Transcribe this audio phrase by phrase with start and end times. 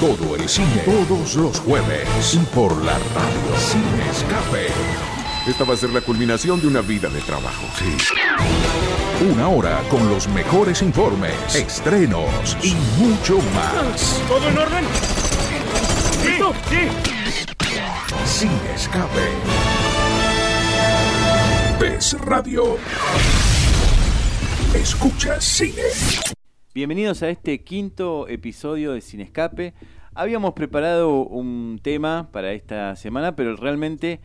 [0.00, 2.32] Todo el cine, todos los jueves.
[2.32, 4.68] Y por la radio Cine Escape.
[5.46, 7.66] Esta va a ser la culminación de una vida de trabajo.
[7.78, 7.94] Sí.
[9.30, 14.22] Una hora con los mejores informes, estrenos y mucho más.
[14.26, 14.84] ¿Todo en orden?
[16.24, 16.54] ¿Listo?
[16.70, 16.88] Sí.
[18.24, 19.28] Cine Escape.
[21.78, 22.78] PES Radio.
[24.72, 26.39] Escucha cine.
[26.72, 29.74] Bienvenidos a este quinto episodio de Sin Escape.
[30.14, 34.20] Habíamos preparado un tema para esta semana, pero realmente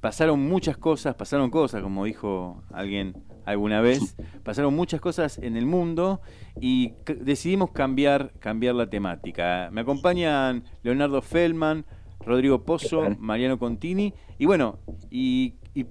[0.00, 5.64] pasaron muchas cosas, pasaron cosas, como dijo alguien alguna vez, pasaron muchas cosas en el
[5.64, 6.20] mundo
[6.60, 9.68] y decidimos cambiar, cambiar la temática.
[9.70, 11.86] Me acompañan Leonardo Feldman,
[12.18, 15.86] Rodrigo Pozo, Mariano Contini y bueno, y, y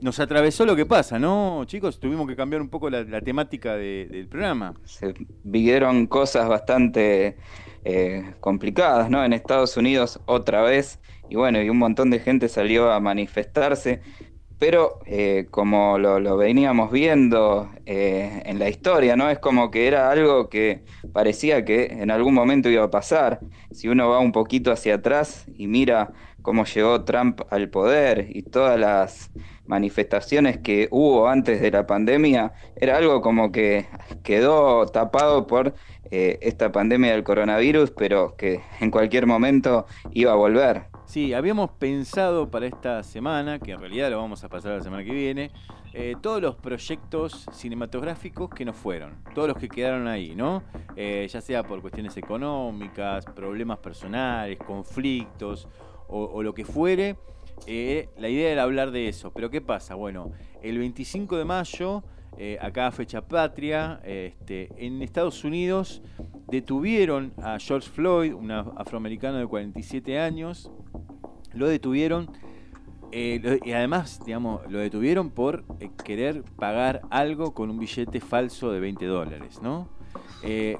[0.00, 1.98] nos atravesó lo que pasa, ¿no, chicos?
[1.98, 4.74] Tuvimos que cambiar un poco la, temática del programa.
[4.84, 7.36] Se vivieron cosas bastante
[7.84, 9.24] eh, complicadas, ¿no?
[9.24, 14.00] En Estados Unidos otra vez, y bueno, y un montón de gente salió a manifestarse,
[14.58, 19.28] pero eh, como lo, veníamos viendo eh, en la historia, ¿no?
[19.28, 23.40] Es como que era algo que parecía que en algún momento iba a pasar.
[23.72, 26.12] Si uno va un poquito hacia atrás y mira
[26.44, 29.30] cómo llegó Trump al poder y todas las
[29.66, 33.86] manifestaciones que hubo antes de la pandemia, era algo como que
[34.22, 35.74] quedó tapado por
[36.10, 40.84] eh, esta pandemia del coronavirus, pero que en cualquier momento iba a volver.
[41.06, 45.02] Sí, habíamos pensado para esta semana, que en realidad lo vamos a pasar la semana
[45.02, 45.50] que viene,
[45.94, 50.62] eh, todos los proyectos cinematográficos que no fueron, todos los que quedaron ahí, ¿no?
[50.94, 55.68] Eh, ya sea por cuestiones económicas, problemas personales, conflictos
[56.08, 57.16] o lo que fuere
[57.66, 59.94] eh, la idea era hablar de eso, pero ¿qué pasa?
[59.94, 62.02] Bueno, el 25 de mayo,
[62.36, 66.02] eh, acá fecha patria, este, en Estados Unidos
[66.48, 70.70] detuvieron a George Floyd, un afroamericano de 47 años,
[71.54, 72.30] lo detuvieron
[73.12, 75.64] eh, y además, digamos, lo detuvieron por
[76.04, 79.88] querer pagar algo con un billete falso de 20 dólares, ¿no?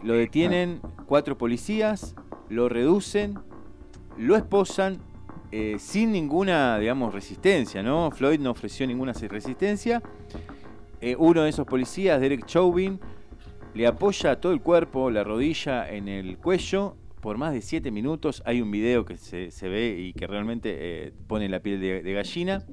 [0.03, 2.15] lo detienen cuatro policías,
[2.51, 3.39] lo reducen,
[4.19, 4.99] lo esposan
[5.57, 8.11] eh, sin ninguna, digamos, resistencia, ¿no?
[8.11, 10.03] Floyd no ofreció ninguna resistencia.
[11.01, 12.99] Eh, uno de esos policías, Derek Chauvin,
[13.73, 18.43] le apoya todo el cuerpo, la rodilla en el cuello por más de 7 minutos.
[18.45, 22.67] Hay un video que se, ve y que realmente eh, pone la piel de, gallina.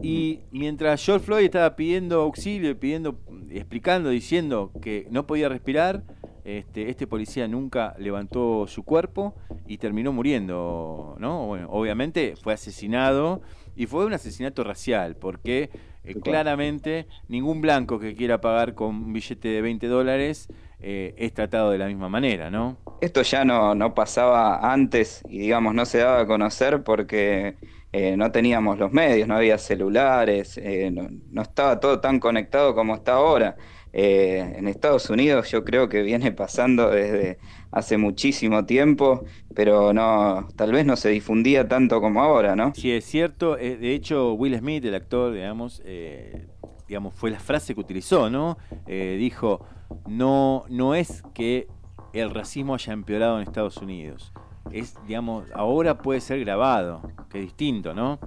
[0.00, 3.18] Y mientras George Floyd estaba pidiendo auxilio, pidiendo,
[3.50, 6.04] explicando, diciendo que no podía respirar,
[6.44, 9.34] este, este, policía nunca levantó su cuerpo
[9.66, 11.46] y terminó muriendo, ¿no?
[11.46, 13.42] Bueno, obviamente fue asesinado
[13.76, 15.70] y fue un asesinato racial, porque
[16.04, 20.48] eh, claramente ningún blanco que quiera pagar con un billete de 20 dólares
[20.80, 22.76] eh, es tratado de la misma manera, ¿no?
[23.00, 27.54] Esto ya no, no pasaba antes y digamos no se daba a conocer porque
[27.92, 30.60] eh, no teníamos los medios, no había celulares,
[30.90, 33.56] no, no estaba todo tan conectado como está ahora.
[33.92, 37.38] Eh, en Estados Unidos yo creo que viene pasando desde
[37.70, 42.72] hace muchísimo tiempo, pero no, tal vez no se difundía tanto como ahora, ¿no?
[42.74, 43.58] Sí, es cierto.
[43.58, 46.46] Eh, de hecho, Will Smith, el actor, digamos, eh,
[46.88, 48.56] digamos, fue la frase que utilizó, ¿no?
[48.86, 49.66] dijo,
[50.06, 51.66] no, no es que
[52.12, 54.32] el racismo haya empeorado en Estados Unidos.
[54.70, 58.18] Es, digamos, ahora puede ser grabado, que es distinto, ¿no?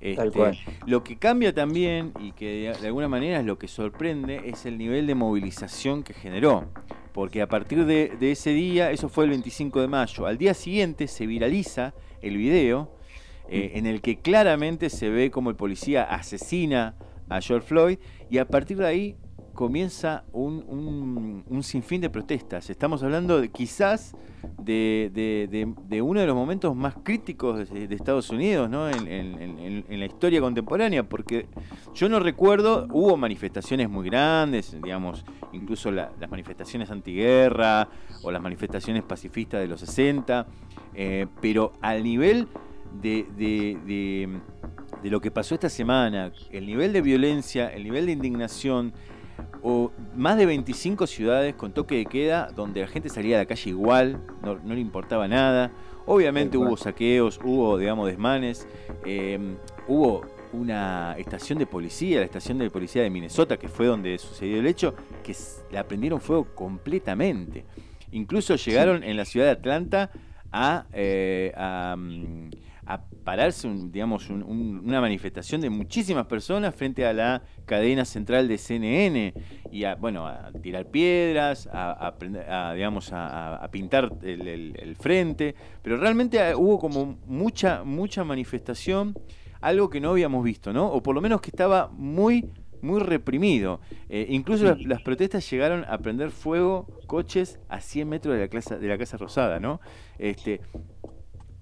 [0.00, 4.64] Este, lo que cambia también y que de alguna manera es lo que sorprende es
[4.66, 6.66] el nivel de movilización que generó.
[7.12, 11.08] Porque a partir de, ese día, eso fue el 25 de mayo, al día siguiente
[11.08, 12.94] se viraliza el video
[13.48, 16.94] eh, en el que claramente se ve como el policía asesina
[17.28, 17.98] a George Floyd
[18.30, 19.16] y a partir de ahí
[19.58, 22.70] comienza un, un, sinfín de protestas.
[22.70, 24.14] Estamos hablando de, quizás
[24.62, 28.88] de, uno de los momentos más críticos de, Estados Unidos ¿no?
[28.88, 31.48] En, la historia contemporánea, porque
[31.92, 37.88] yo no recuerdo, hubo manifestaciones muy grandes, digamos, incluso las manifestaciones antiguerra
[38.22, 40.46] o las manifestaciones pacifistas de los 60,
[40.94, 42.46] eh, pero al nivel
[43.02, 43.26] de,
[45.02, 48.92] de lo que pasó esta semana, el nivel de violencia, el nivel de indignación,
[49.62, 53.46] o más de 25 ciudades con toque de queda donde la gente salía a la
[53.46, 55.70] calle igual, no, le importaba nada.
[56.06, 58.66] Obviamente hubo saqueos, hubo, digamos, desmanes,
[59.04, 59.56] em,
[59.86, 60.22] hubo
[60.52, 64.66] una estación de policía, la estación de policía de Minnesota, que fue donde sucedió el
[64.66, 65.36] hecho, que
[65.70, 67.64] la prendieron fuego completamente.
[68.12, 70.10] Incluso llegaron en la ciudad de Atlanta
[70.50, 71.52] a, eh,
[71.96, 72.48] mm,
[72.88, 79.34] a pararse, digamos, una manifestación de muchísimas personas frente a la cadena central de CNN
[79.70, 82.14] y a, bueno, a tirar piedras, a,
[82.74, 89.14] digamos, a, pintar el, frente, pero realmente hubo como mucha, mucha manifestación,
[89.60, 90.86] algo que no habíamos visto, ¿no?
[90.86, 92.48] O por lo menos que estaba muy
[92.80, 93.80] muy reprimido.
[94.08, 98.88] Eh, incluso las, protestas llegaron a prender fuego coches a 100 metros de la, de
[98.88, 99.80] la Casa Rosada, ¿no?
[100.16, 100.60] Este,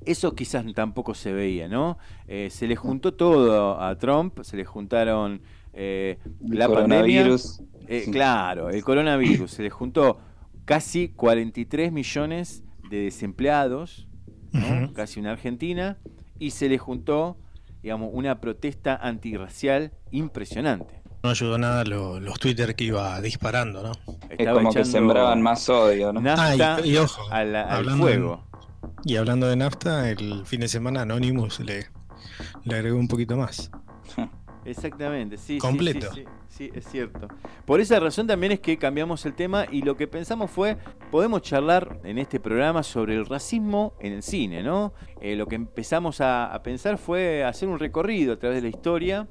[0.07, 1.99] eso quizás tampoco se veía, ¿no?
[2.29, 5.43] Eh, se le juntó todo a Trump, se le juntaron
[5.73, 6.19] eh,
[6.49, 7.27] la pandemia.
[7.89, 9.51] Eh, claro, el coronavirus.
[9.51, 10.19] Se le juntó
[10.65, 14.09] casi 43 millones de desempleados,
[14.95, 15.99] casi una Argentina,
[16.39, 17.37] y se le juntó,
[17.83, 21.03] digamos, una protesta antirracial impresionante.
[21.23, 23.93] No ayudó nada los Twitter que iba disparando, ¿no?
[24.31, 26.21] es como que sembraban más odio, ¿no?
[26.21, 28.45] Nafta y, ojo, al fuego.
[29.05, 31.87] Y hablando de nafta, el fin de semana Anonymous le,
[32.65, 33.71] le agregó un poquito más.
[34.67, 35.59] Exactamente, sí.
[35.59, 36.13] Completo.
[36.13, 37.29] Sí, sí, es cierto.
[37.65, 40.77] Por esa razón también es que cambiamos el tema y lo que pensamos fue,
[41.13, 44.93] podemos charlar en este programa sobre el racismo en el cine, ¿no?
[45.21, 48.77] Eh, lo que empezamos a, a, pensar fue hacer un recorrido a través de la
[48.77, 49.29] historia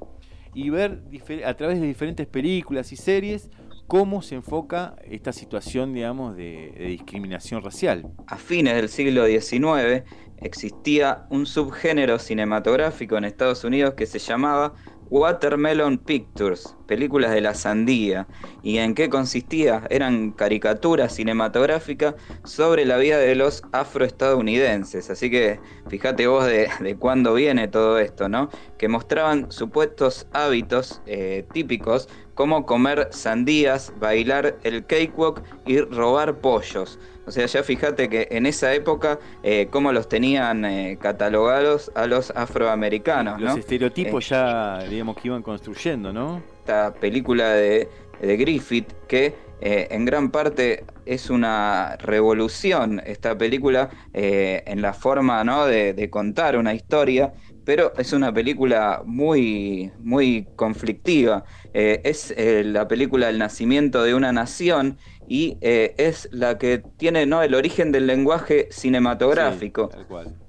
[0.53, 1.03] y ver
[1.45, 3.49] a través de diferentes películas y series
[3.87, 8.07] cómo se enfoca esta situación, digamos, de, discriminación racial.
[8.27, 10.03] A fines del siglo XIX
[10.37, 14.73] existía un subgénero cinematográfico en Estados Unidos que se llamaba
[15.09, 18.27] Watermelon Pictures, películas de la sandía.
[18.63, 19.83] ¿Y en qué consistía?
[19.89, 25.09] Eran caricaturas cinematográficas sobre la vida de los afroestadounidenses.
[25.09, 28.49] Así que fíjate vos de, cuándo viene todo esto, ¿no?
[28.77, 36.99] Que mostraban supuestos hábitos eh, típicos como comer sandías, bailar el cakewalk y robar pollos.
[37.27, 42.05] O sea, ya fíjate que en esa época eh, cómo los tenían eh, catalogados a
[42.05, 43.41] los afroamericanos.
[43.41, 46.41] Los estereotipos eh, ya, digamos, que iban construyendo, ¿no?
[46.59, 47.87] Esta película de,
[48.21, 55.65] Griffith que en gran parte es una revolución, esta película, en la forma ¿no?
[55.65, 57.33] de, contar una historia
[57.65, 61.43] pero es una película muy, muy conflictiva.
[61.73, 66.83] Eh, es eh, la película El nacimiento de una nación y eh, es la que
[66.97, 67.41] tiene ¿no?
[67.41, 69.89] el origen del lenguaje cinematográfico.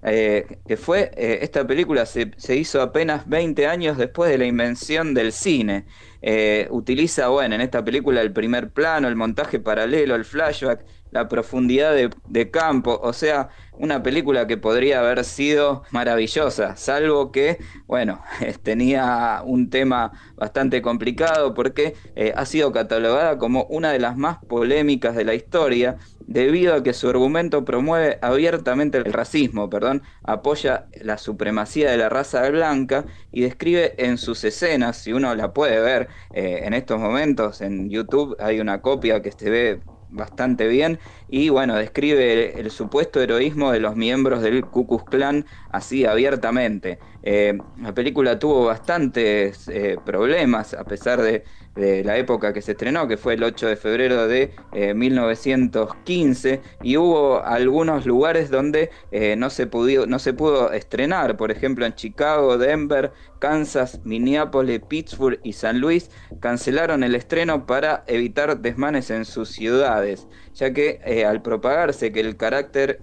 [0.03, 5.33] que fue, esta película se, se, hizo apenas 20 años después de la invención del
[5.33, 5.85] cine.
[6.71, 11.95] utiliza, bueno, en esta película el primer plano, el montaje paralelo, el flashback, la profundidad
[12.29, 18.23] de, campo, o sea, una película que podría haber sido maravillosa, salvo que, bueno,
[18.63, 24.39] tenía un tema bastante complicado porque eh, ha sido catalogada como una de las más
[24.45, 30.87] polémicas de la historia, debido a que su argumento promueve abiertamente el racismo, perdón, apoya
[31.01, 35.81] la supremacía de la raza blanca y describe en sus escenas, si uno la puede
[35.81, 39.81] ver eh, en estos momentos en YouTube, hay una copia que se ve
[40.17, 40.99] bastante bien
[41.29, 46.99] y bueno, describe el, supuesto heroísmo de los miembros del Ku Klux Klan así abiertamente.
[47.23, 51.45] Eh, la película tuvo bastantes eh, problemas a pesar de,
[51.77, 54.53] la época que se estrenó, que fue el 8 de febrero de
[54.95, 58.91] 1915, eh, y hubo algunos lugares donde
[59.37, 65.39] no, se pudo, no se pudo estrenar, por ejemplo en Chicago, Denver, Kansas, Minneapolis, Pittsburgh
[65.43, 71.43] y San Luis cancelaron el estreno para evitar desmanes en sus ciudades, ya que al
[71.43, 72.99] propagarse que el carácter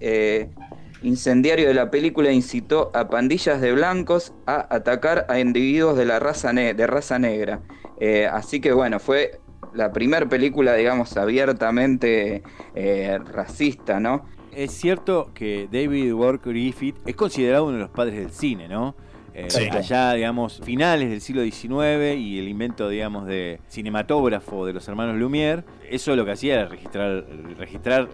[1.04, 6.18] incendiario de la película incitó a pandillas de blancos a atacar a individuos de la
[6.18, 7.60] raza, de raza negra.
[8.00, 9.40] Eh, así que bueno, fue
[9.72, 12.42] la primera película, digamos, abiertamente
[12.74, 14.26] eh, racista, ¿no?
[14.52, 18.94] Es cierto que David Wark Griffith es considerado uno de los padres del cine, ¿no?
[19.36, 24.86] Eh, allá, digamos, finales del siglo XIX y el invento, digamos, de cinematógrafo de los
[24.86, 27.24] hermanos Lumière, eso lo que hacía era registrar,
[27.58, 28.08] registrar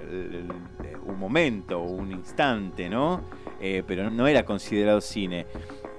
[1.05, 3.21] un momento, un instante, ¿no?
[3.61, 5.47] Eh, pero no era considerado cine.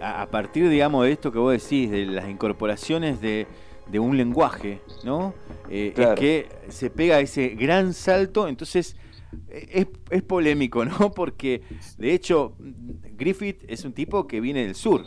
[0.02, 3.46] A, partir, digamos, de esto que vos decís, de las incorporaciones de,
[4.00, 5.34] un lenguaje, ¿no?
[5.70, 8.96] Eh, es que se pega ese gran salto, entonces
[9.52, 9.88] es,
[10.24, 11.12] polémico, ¿no?
[11.16, 11.62] Porque
[11.98, 12.56] de hecho
[13.18, 15.06] Griffith es un tipo que viene del sur.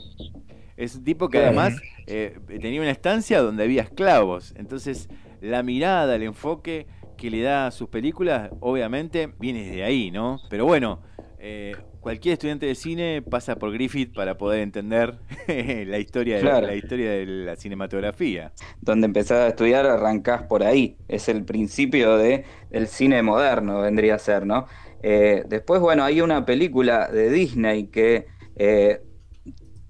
[0.77, 4.55] Es un tipo que además eh, tenía una estancia donde había esclavos.
[4.57, 5.09] Entonces
[5.41, 6.87] la mirada, el enfoque
[7.17, 10.41] que le da a sus películas, obviamente viene de ahí, ¿no?
[10.51, 11.01] Pero bueno,
[11.39, 15.19] eh, cualquier estudiante de cine pasa por Griffith para poder entender
[15.49, 18.53] la historia de la historia de la cinematografía.
[18.83, 20.99] Donde empezás a estudiar arrancás por ahí.
[21.09, 24.67] Es el principio de, del cine moderno, vendría a ser, ¿no?
[25.03, 29.01] Eh, después, bueno, hay una película de Disney que eh,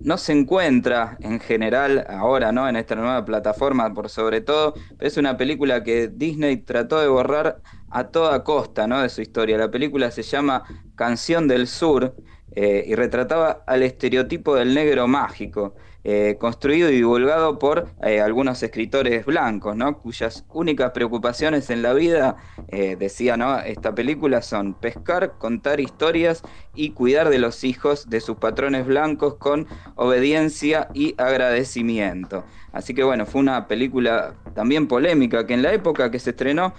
[0.01, 2.69] no se encuentra en general ahora, ¿no?
[2.69, 7.09] En esta nueva plataforma, por sobre todo, pero es una película que Disney trató de
[7.09, 7.61] borrar
[7.91, 9.01] a toda costa, ¿no?
[9.01, 9.57] De su historia.
[9.57, 10.65] La película se llama
[10.97, 12.15] Canción del Sur
[12.53, 15.75] eh, y retrataba al estereotipo del negro mágico.
[16.07, 19.97] Eh, construido y divulgado por eh, algunos escritores blancos, ¿no?
[19.97, 22.37] cuyas únicas preocupaciones en la vida,
[22.69, 23.59] eh, decía ¿no?
[23.61, 26.43] esta película, son pescar, contar historias
[26.75, 32.45] y cuidar de los hijos de sus patrones blancos con obediencia y agradecimiento.
[32.73, 36.75] Así que bueno, fue una película también polémica que en la época que se estrenó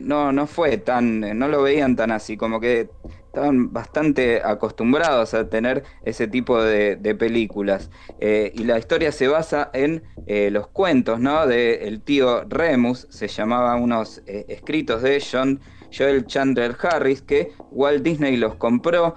[0.00, 2.90] no, no fue tan, no lo veían tan así, como que
[3.38, 7.88] estaban bastante acostumbrados a tener ese tipo de, películas.
[8.18, 11.46] Eh, y la historia se basa en eh, los cuentos, ¿no?
[11.46, 15.60] De el tío Remus, se llamaba unos eh, escritos de John
[15.96, 19.14] Joel Chandler Harris, que Walt Disney los compró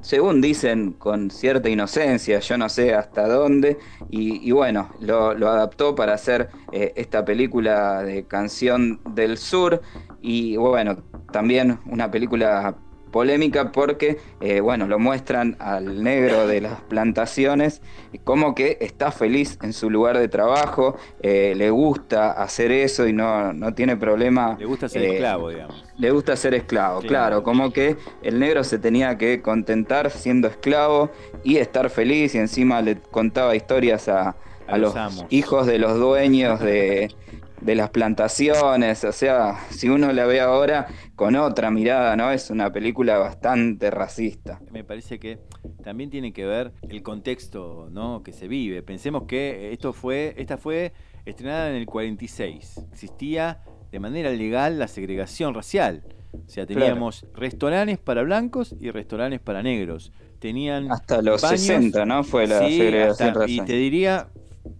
[0.00, 3.76] según dicen, con cierta inocencia, yo no sé hasta dónde,
[4.08, 9.82] y, bueno, lo, adaptó para hacer esta película de Canción del Sur,
[10.20, 12.76] y bueno, también una película
[13.16, 17.80] polémica porque, eh, bueno, lo muestran al negro de las plantaciones
[18.24, 23.14] como que está feliz en su lugar de trabajo, eh, le gusta hacer eso y
[23.14, 24.58] no, no tiene problema.
[24.58, 25.82] Le gusta ser eh, esclavo, digamos.
[25.96, 27.42] Le gusta ser esclavo, claro.
[27.42, 31.10] como que el negro se tenía que contentar siendo esclavo
[31.42, 34.36] y estar feliz y encima le contaba historias a,
[34.76, 34.94] los
[35.30, 37.14] hijos de los dueños de
[37.60, 42.30] de las plantaciones, o sea, si uno la ve ahora con otra mirada, ¿no?
[42.30, 44.60] Es una película bastante racista.
[44.70, 45.38] Me parece que
[45.82, 48.22] también tiene que ver el contexto, ¿no?
[48.22, 48.82] que se vive.
[48.82, 50.92] Pensemos que esto fue esta fue
[51.24, 52.86] estrenada en el 46.
[52.92, 56.02] Existía de manera legal la segregación racial.
[56.32, 60.12] O sea, teníamos restaurantes para blancos y restaurantes para negros.
[60.38, 62.22] Tenían hasta los 60, ¿no?
[62.22, 63.50] Fue la segregación racial.
[63.50, 64.28] Y te diría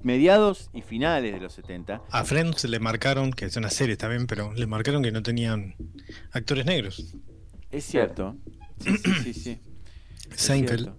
[0.02, 2.02] mediados y finales de los 70.
[2.10, 5.74] A Friends le marcaron, que es una serie también, pero le marcaron que no tenían
[6.32, 7.14] actores negros.
[7.70, 8.36] Es cierto.
[8.80, 9.58] Sí, sí, sí.
[10.34, 10.92] Seinfeld.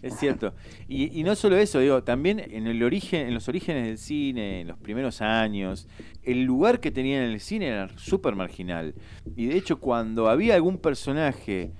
[0.00, 0.54] Es cierto.
[0.88, 4.68] Y, no solo eso, digo, también en el origen, en los orígenes del cine, en
[4.68, 5.86] los primeros años,
[6.22, 8.94] el lugar que tenían en el cine era súper marginal.
[9.36, 11.72] Y de hecho, cuando había algún personaje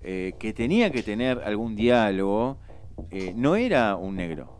[0.00, 2.58] eh, que tenía que tener algún diálogo,
[3.10, 4.55] eh, no era un negro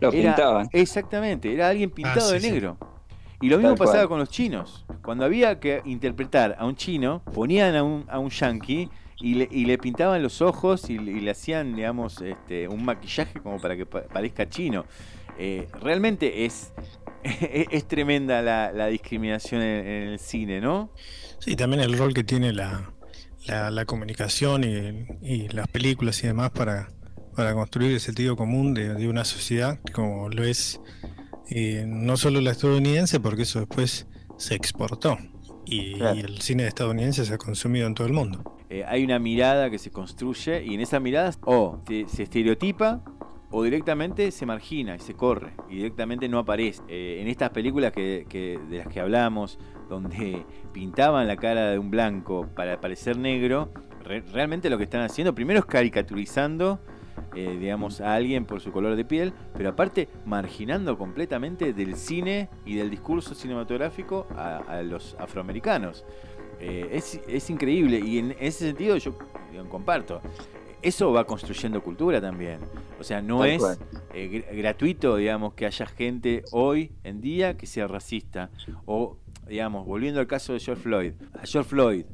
[0.00, 0.68] lo pintaban.
[0.72, 2.76] Exactamente, era alguien pintado ah, de negro.
[3.40, 4.84] Y lo mismo pasaba con los chinos.
[5.02, 8.88] Cuando había que interpretar a un chino, ponían a un, a un yankee
[9.20, 13.58] y le, y le pintaban los ojos y, le hacían, digamos, este, un maquillaje como
[13.60, 14.86] para que parezca chino.
[15.38, 16.72] Eh, realmente es,
[17.22, 20.90] es tremenda la, discriminación en, el cine, ¿no?
[21.38, 22.92] Sí, también el rol que tiene la,
[23.46, 26.88] la, comunicación y, y, las películas y demás para,
[27.34, 30.80] para construir el sentido común de, una sociedad como lo es
[31.50, 34.06] eh, no solo la estadounidense, porque eso después
[34.38, 35.18] se exportó
[35.66, 38.56] y, el cine estadounidense se ha consumido en todo el mundo.
[38.70, 43.02] Eh, hay una mirada que se construye y en esa mirada o se, estereotipa
[43.50, 46.82] o directamente se margina y se corre y directamente no aparece.
[46.88, 51.90] Eh, en estas películas que, de las que hablamos, donde pintaban la cara de un
[51.90, 53.70] blanco para parecer negro,
[54.32, 56.80] realmente lo que están haciendo primero es caricaturizando
[57.34, 62.48] eh, digamos, a alguien por su color de piel, pero aparte marginando completamente del cine
[62.64, 66.04] y del discurso cinematográfico a, los afroamericanos.
[66.60, 69.14] Eh, es, increíble y en ese sentido yo
[69.68, 70.20] comparto.
[70.82, 72.60] Eso va construyendo cultura también.
[73.00, 73.62] O sea, no es
[74.12, 78.50] eh, gratuito, digamos, que haya gente hoy en día que sea racista.
[78.84, 79.16] O,
[79.48, 81.12] digamos, volviendo al caso de George Floyd.
[81.32, 82.04] A George Floyd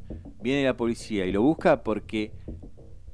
[0.40, 2.32] viene la policía y lo busca porque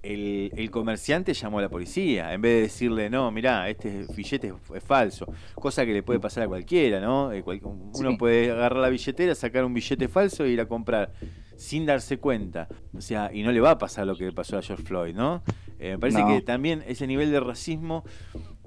[0.06, 4.84] el, comerciante llamó a la policía, en vez de decirle, no, mirá, este billete es,
[4.84, 7.32] falso, cosa que le puede pasar a cualquiera, ¿no?
[7.32, 11.12] Eh, uno puede agarrar la billetera, sacar un billete falso e ir a comprar
[11.56, 12.68] sin darse cuenta.
[12.94, 15.14] O sea, y no le va a pasar lo que le pasó a George Floyd,
[15.14, 15.42] ¿no?
[15.78, 18.04] Eh, me parece que también ese nivel de racismo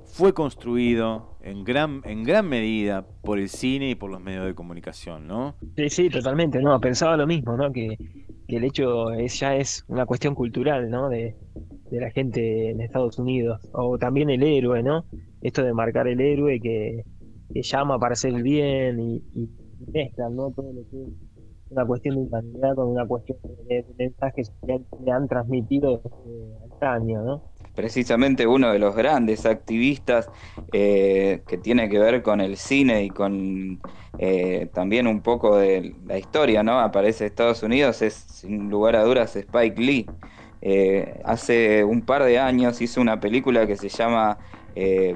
[0.05, 4.55] fue construido en gran, en gran medida por el cine y por los medios de
[4.55, 5.55] comunicación, ¿no?
[5.75, 7.71] Sí, sí, totalmente, no, pensaba lo mismo, ¿no?
[7.71, 7.97] Que
[8.49, 11.07] que el hecho es, ya es una cuestión cultural, ¿no?
[11.07, 11.35] De,
[11.91, 13.69] la gente en Estados Unidos.
[13.73, 15.05] O también el héroe, ¿no?
[15.41, 17.03] Esto de marcar el héroe que,
[17.61, 19.49] llama para hacer el bien y, y
[19.91, 20.51] mezclan, ¿no?
[20.51, 21.09] Todo lo que es
[21.71, 23.37] una cuestión de humanidad con una cuestión
[23.67, 27.43] de, mensajes que le han transmitido desde año, ¿no?
[27.79, 30.29] Precisamente uno de los grandes activistas
[30.73, 33.79] eh, que tiene que ver con el cine y con
[34.17, 36.81] eh, también un poco de la historia, ¿no?
[36.81, 40.05] Aparece Estados Unidos, es sin lugar a dudas Spike Lee.
[40.61, 44.37] eh, hace un par de años hizo una película que se llama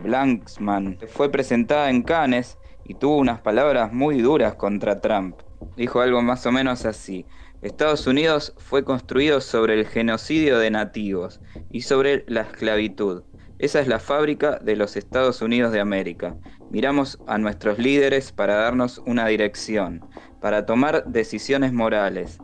[0.01, 0.99] Blanksman.
[1.09, 5.35] Fue presentada en Cannes y tuvo unas palabras muy duras contra Trump.
[5.75, 7.25] Dijo algo más o menos así.
[7.63, 11.39] Estados Unidos fue construido sobre el genocidio de nativos
[11.71, 13.23] y sobre la esclavitud.
[13.57, 16.35] Esa es la fábrica de los Estados Unidos de América.
[16.71, 20.05] Miramos a nuestros líderes para darnos una dirección,
[20.41, 22.37] para tomar decisiones morales.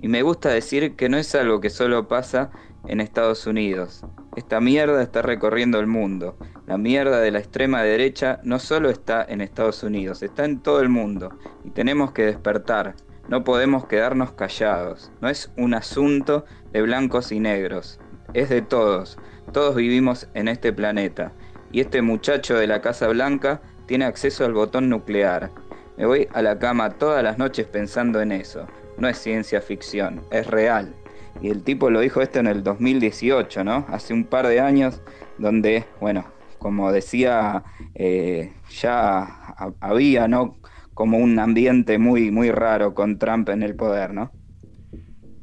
[0.00, 2.50] Y me gusta decir que no es algo que solo pasa
[2.88, 4.04] en Estados Unidos.
[4.34, 6.36] Esta mierda está recorriendo el mundo.
[6.66, 10.80] La mierda de la extrema derecha no solo está en Estados Unidos, está en todo
[10.80, 11.30] el mundo.
[11.64, 12.96] Y tenemos que despertar.
[13.28, 15.10] No podemos quedarnos callados.
[15.20, 17.98] No es un asunto de blancos y negros.
[18.34, 19.18] Es de todos.
[19.52, 21.32] Todos vivimos en este planeta.
[21.72, 25.50] Y este muchacho de la Casa Blanca tiene acceso al botón nuclear.
[25.96, 28.66] Me voy a la cama todas las noches pensando en eso.
[28.96, 30.94] No es ciencia ficción, es real.
[31.42, 33.86] Y el tipo lo dijo esto en el 2018, ¿no?
[33.88, 35.02] Hace un par de años,
[35.38, 36.26] donde, bueno,
[36.58, 37.64] como decía,
[37.94, 40.56] eh, ya había, ¿no?
[40.96, 44.32] Como un ambiente muy, muy raro con Trump en el poder, ¿no?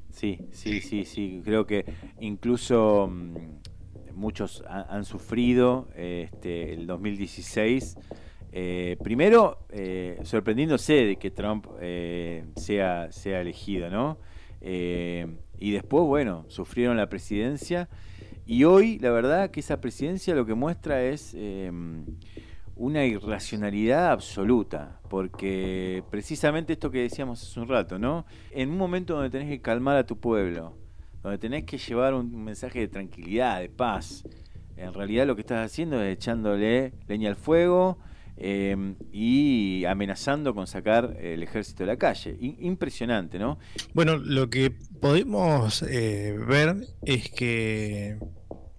[0.10, 1.44] Sí, sí, sí, sí.
[1.46, 1.86] Creo que
[2.20, 7.98] incluso mm, muchos han, sufrido este, el 2016.
[8.52, 11.68] Eh, primero, eh, sorprendiéndose de que Trump
[12.56, 14.18] sea, sea elegido, ¿no?
[14.66, 17.90] y después, bueno, sufrieron la presidencia.
[18.46, 22.06] Y hoy, la verdad, que esa presidencia lo que muestra es em,
[22.76, 28.26] una irracionalidad absoluta, porque precisamente esto que decíamos hace un rato, ¿no?
[28.50, 30.76] En un momento donde tenés que calmar a tu pueblo,
[31.22, 34.24] donde tenés que llevar un mensaje de tranquilidad, de paz,
[34.76, 38.00] en realidad lo que estás haciendo es echándole leña al fuego,
[38.36, 42.36] Em, y amenazando con sacar el ejército de la calle.
[42.40, 43.60] impresionante, ¿no?
[43.94, 48.18] Bueno, lo que podemos eh, ver es que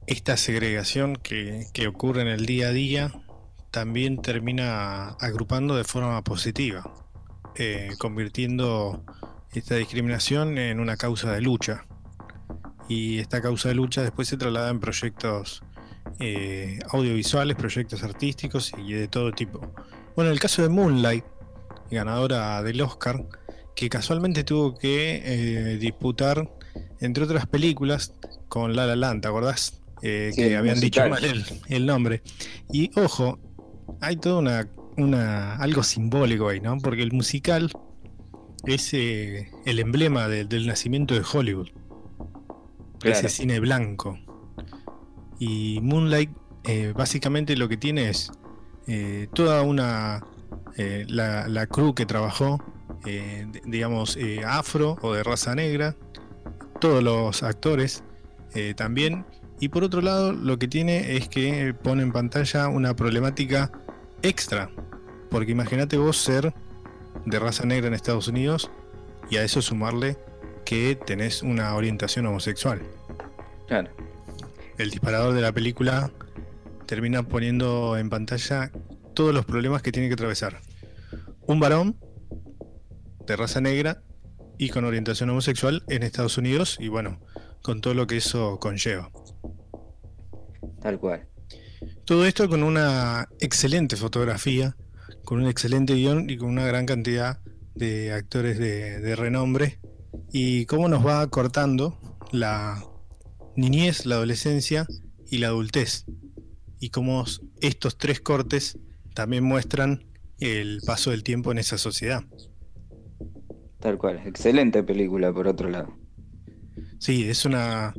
[0.09, 3.13] esta segregación que, ocurre en el día a día
[3.75, 6.95] también termina agrupando de forma positiva,
[7.57, 9.05] eh, convirtiendo
[9.53, 11.85] esta discriminación en una causa de lucha.
[12.89, 15.65] Y esta causa de lucha después se traslada en proyectos
[16.21, 19.75] eh, audiovisuales, proyectos artísticos y de todo tipo.
[20.15, 21.25] Bueno, el caso de Moonlight,
[21.91, 23.27] ganadora del Oscar,
[23.75, 26.49] que casualmente tuvo que eh, disputar,
[27.01, 28.15] entre otras películas,
[28.47, 29.81] con La La Land, ¿te acordás?
[30.01, 31.25] Eh, que habían dicho mal
[31.69, 32.23] el, nombre.
[32.71, 33.41] Y ojo,
[34.01, 36.79] hay todo una, una, algo simbólico ahí, ¿no?
[36.79, 37.71] Porque el musical
[38.67, 41.69] es el emblema del nacimiento de Hollywood.
[43.03, 44.19] Ese cine blanco.
[45.39, 46.31] Y Moonlight
[46.65, 48.33] eh, básicamente lo que tiene es
[48.87, 50.25] eh, toda una...
[50.77, 52.61] Eh, la, la, crew que trabajó,
[53.65, 55.95] digamos, afro o de raza negra,
[56.81, 58.03] todos los actores
[58.75, 59.25] también.
[59.61, 63.71] Y por otro lado, lo que tiene es que pone en pantalla una problemática
[64.23, 64.71] extra.
[65.31, 66.53] Porque imagínate vos ser
[67.25, 68.71] de raza negra en Estados Unidos
[69.31, 70.19] y a eso sumarle
[70.65, 72.83] que tenés una orientación homosexual.
[73.67, 73.91] Claro
[74.79, 76.11] el disparador de la película
[76.87, 78.71] termina poniendo en pantalla
[79.15, 80.61] todos los problemas que tiene que atravesar.
[81.47, 81.97] Un varón
[83.27, 84.03] de raza negra
[84.59, 87.21] y con orientación homosexual en Estados Unidos y bueno,
[87.63, 89.11] con todo lo que eso conlleva.
[90.85, 91.27] Tal cual.
[92.05, 94.77] Todo esto con una excelente fotografía,
[95.25, 97.41] con un excelente guion y con una gran cantidad
[97.75, 99.79] de actores de, de renombre.
[100.31, 101.99] Y cómo nos va cortando
[102.33, 102.85] la
[103.57, 104.87] niñez, la adolescencia
[105.31, 106.05] y la adultez.
[106.79, 107.25] Y cómo
[107.63, 108.79] estos tres cortes
[109.15, 110.05] también muestran
[110.39, 112.25] el paso del tiempo en esa sociedad.
[113.81, 115.97] Tal cual, excelente película por otro lado.
[116.99, 117.95] Sí, es una,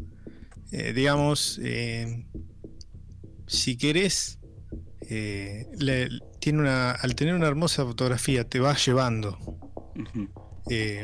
[0.71, 2.27] eh, digamos, eh,
[3.47, 4.39] si querés,
[5.09, 5.67] eh,
[6.39, 9.37] tiene una, al tener una hermosa fotografía te va llevando.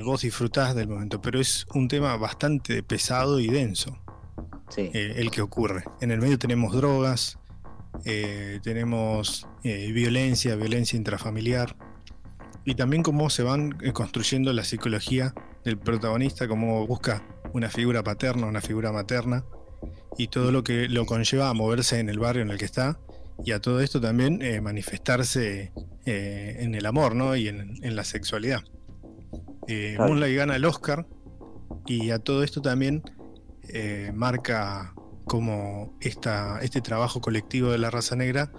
[0.03, 4.01] vos disfrutás del momento, pero es un tema bastante pesado y denso.
[4.77, 5.83] Eh, el que ocurre.
[5.99, 7.37] En el medio tenemos drogas,
[8.05, 11.75] eh, tenemos eh, violencia, violencia intrafamiliar,
[12.63, 15.33] y también cómo se van construyendo la psicología
[15.65, 17.23] del protagonista, cómo busca
[17.53, 19.43] una figura paterna, una figura materna,
[20.17, 22.99] y todo lo que lo conlleva a moverse en el barrio en el que está,
[23.43, 25.71] y a todo esto también manifestarse
[26.05, 27.35] en el amor ¿no?
[27.35, 28.61] y en, la sexualidad.
[29.97, 31.07] Moonlight gana el Oscar,
[31.85, 33.01] y a todo esto también
[33.69, 34.93] eh, marca
[35.25, 38.51] como esta, este trabajo colectivo de la raza negra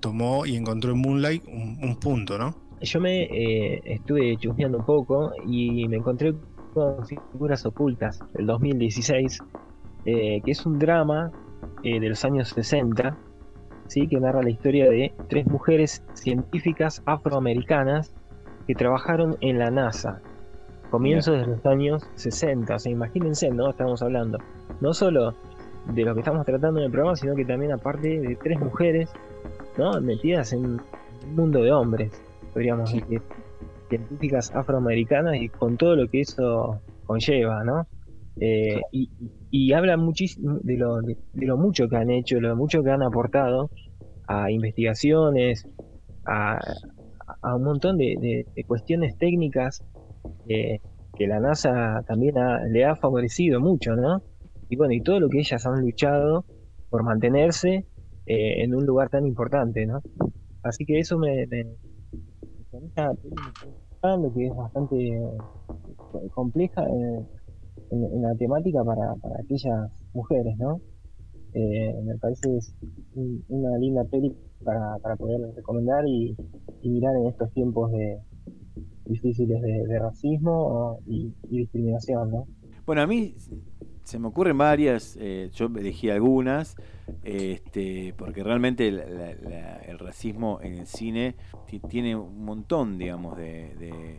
[0.00, 2.54] tomó y encontró en Moonlight un, punto, ¿no?
[2.80, 6.34] Yo me eh, estuve chusmeando un poco y me encontré
[6.74, 9.38] con figuras ocultas del 2016
[10.04, 11.30] eh, que es un drama
[11.82, 13.16] de los años 60,
[13.88, 14.06] ¿sí?
[14.06, 18.14] que narra la historia de tres mujeres científicas afroamericanas
[18.66, 20.20] que trabajaron en la NASA,
[20.90, 22.74] comienzos de los años 60.
[22.74, 23.70] O sea, imagínense, ¿no?
[23.70, 24.38] Estamos hablando
[24.80, 25.34] no solo
[25.86, 29.10] de lo que estamos tratando en el programa, sino que también aparte de tres mujeres,
[29.76, 30.00] ¿no?
[30.00, 30.82] Metidas en un
[31.34, 32.12] mundo de hombres,
[32.52, 33.22] podríamos decir,
[33.88, 37.86] científicas afroamericanas y con todo lo que eso conlleva, ¿no?
[38.40, 38.80] Eh,
[39.50, 43.02] y, habla muchísimo de lo, de, lo mucho que han hecho, lo mucho que han
[43.02, 43.70] aportado
[44.26, 45.68] a investigaciones,
[46.26, 46.58] a,
[47.42, 49.84] a un montón de, cuestiones técnicas
[50.46, 52.34] que la NASA también
[52.70, 54.22] le ha favorecido mucho, ¿no?
[54.68, 56.44] Y bueno, y todo lo que ellas han luchado
[56.88, 57.86] por mantenerse
[58.26, 60.00] eh, en un lugar tan importante, ¿no?
[60.62, 61.64] Así que eso me, me,
[64.02, 65.30] lo que es bastante eh,
[66.34, 67.26] compleja eh,
[67.92, 70.80] en, la temática para, aquellas mujeres, ¿no?
[71.54, 72.74] me parece es
[73.48, 76.34] una linda peli para, para poder recomendar y,
[76.82, 78.18] mirar en estos tiempos de
[79.04, 82.46] difíciles de, racismo y, discriminación, ¿no?
[82.86, 83.34] Bueno, a mí
[84.04, 86.76] se me ocurren varias, eh, yo elegí algunas,
[87.24, 91.36] este, porque realmente el racismo en el cine
[91.88, 94.16] tiene un montón, digamos, de,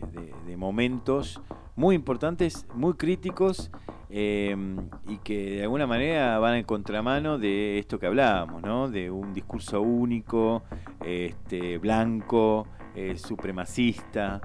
[0.58, 1.42] momentos
[1.76, 3.70] muy importantes, muy críticos
[4.10, 8.90] em, y que de alguna manera van en contramano de esto que hablábamos, ¿no?
[8.90, 10.64] De un discurso único,
[11.04, 14.42] este, blanco, eh, supremacista.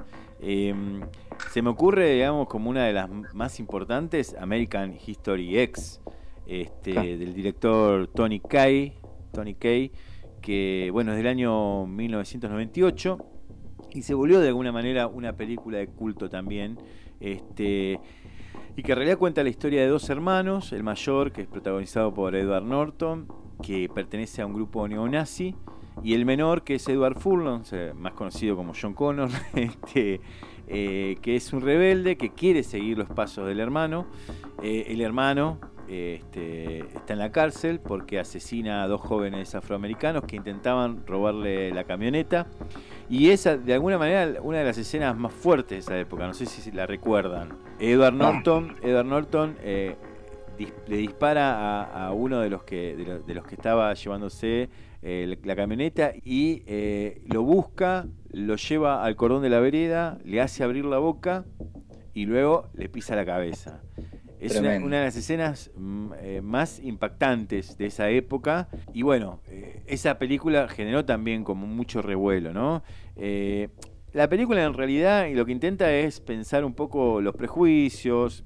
[1.51, 6.01] Se me ocurre, digamos, como una de las más importantes, American History X,
[6.47, 8.95] este, del director Tony Kay,
[9.33, 9.93] Tony Kay,
[10.43, 13.19] que bueno, es del año 1998
[13.93, 16.79] y se volvió de alguna manera una película de culto también,
[17.21, 18.01] este,
[18.77, 22.13] y que en realidad cuenta la historia de dos hermanos, el mayor, que es protagonizado
[22.13, 23.27] por Edward Norton,
[23.63, 25.55] que pertenece a un grupo neonazi,
[26.03, 27.65] y el menor, que es Edward Furlong,
[27.97, 30.21] más conocido como John Connor, este,
[30.69, 34.07] eh, que es un rebelde que quiere seguir los pasos del hermano.
[34.63, 40.37] Eh, el hermano este, está en la cárcel porque asesina a dos jóvenes afroamericanos que
[40.37, 42.47] intentaban robarle la camioneta.
[43.09, 46.35] Y esa, de alguna manera, una de las escenas más fuertes de esa época, no
[46.35, 47.57] sé si la recuerdan.
[47.81, 49.97] Edward Norton, Edward Norton eh,
[50.87, 54.69] le dispara a, uno de los que, de, los que estaba llevándose
[55.01, 60.41] eh, la camioneta y eh, lo busca, lo lleva al cordón de la vereda, le
[60.41, 61.45] hace abrir la boca
[62.15, 63.81] y luego le pisa la cabeza.
[64.41, 68.69] Es una, de las escenas mm, eh, más impactantes de esa época.
[68.93, 69.41] Y bueno,
[69.87, 72.83] esa película generó también como mucho revuelo, ¿no?
[74.13, 78.45] la película en realidad lo que intenta es pensar un poco los prejuicios,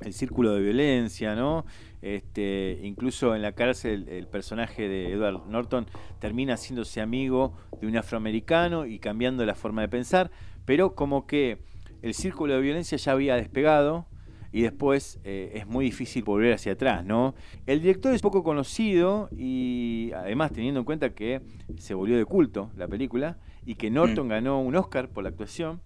[0.00, 1.64] el círculo de violencia, ¿no?
[2.02, 5.86] Este, incluso en la cárcel el personaje de Edward Norton
[6.20, 10.30] termina haciéndose amigo de un afroamericano y cambiando la forma de pensar,
[10.64, 11.58] pero como que
[12.02, 14.06] el círculo de violencia ya había despegado
[14.52, 17.34] y después eh, es muy difícil volver hacia atrás, ¿no?
[17.66, 21.42] El director es poco conocido y además teniendo en cuenta que
[21.78, 24.30] se volvió de culto la película y que Norton mm.
[24.30, 25.80] ganó un Oscar por la actuación,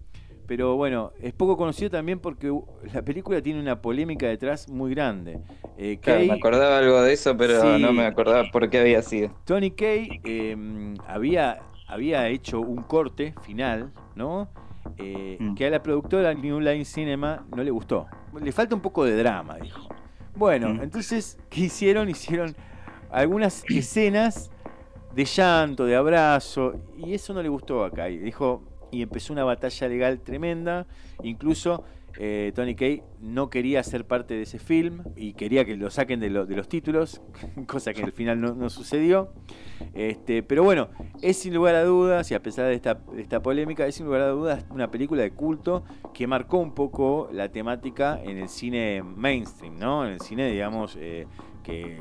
[0.51, 2.53] pero bueno, es poco conocido también porque
[2.93, 5.39] la película tiene una polémica detrás muy grande.
[5.77, 9.33] Eh, me acordaba algo de eso, pero no me acordaba por qué había sido.
[9.45, 14.49] Tony Kay em, había, había hecho un corte final, ¿no?
[14.97, 15.55] Eh, mm.
[15.55, 18.07] Que a la productora New Line Cinema no le gustó.
[18.37, 19.87] Le falta un poco de drama, dijo.
[20.35, 20.81] Bueno, mm.
[20.81, 22.09] entonces, ¿qué hicieron?
[22.09, 22.57] Hicieron
[23.09, 24.51] algunas escenas
[25.15, 28.09] de llanto, de abrazo, y eso no le gustó acá.
[28.09, 30.87] Y dijo, y empezó una batalla legal tremenda.
[31.23, 31.83] Incluso
[32.17, 36.19] eh, Tony Kay no quería ser parte de ese film y quería que lo saquen
[36.19, 37.21] de, los títulos,
[37.67, 39.33] cosa que al final no, sucedió.
[39.93, 40.89] Este, pero bueno,
[41.21, 44.27] es sin lugar a dudas, y a pesar de esta, polémica, es sin lugar a
[44.27, 49.79] dudas una película de culto que marcó un poco la temática en el cine mainstream,
[49.79, 50.05] ¿no?
[50.05, 51.27] En el cine, digamos, eh,
[51.63, 51.99] que,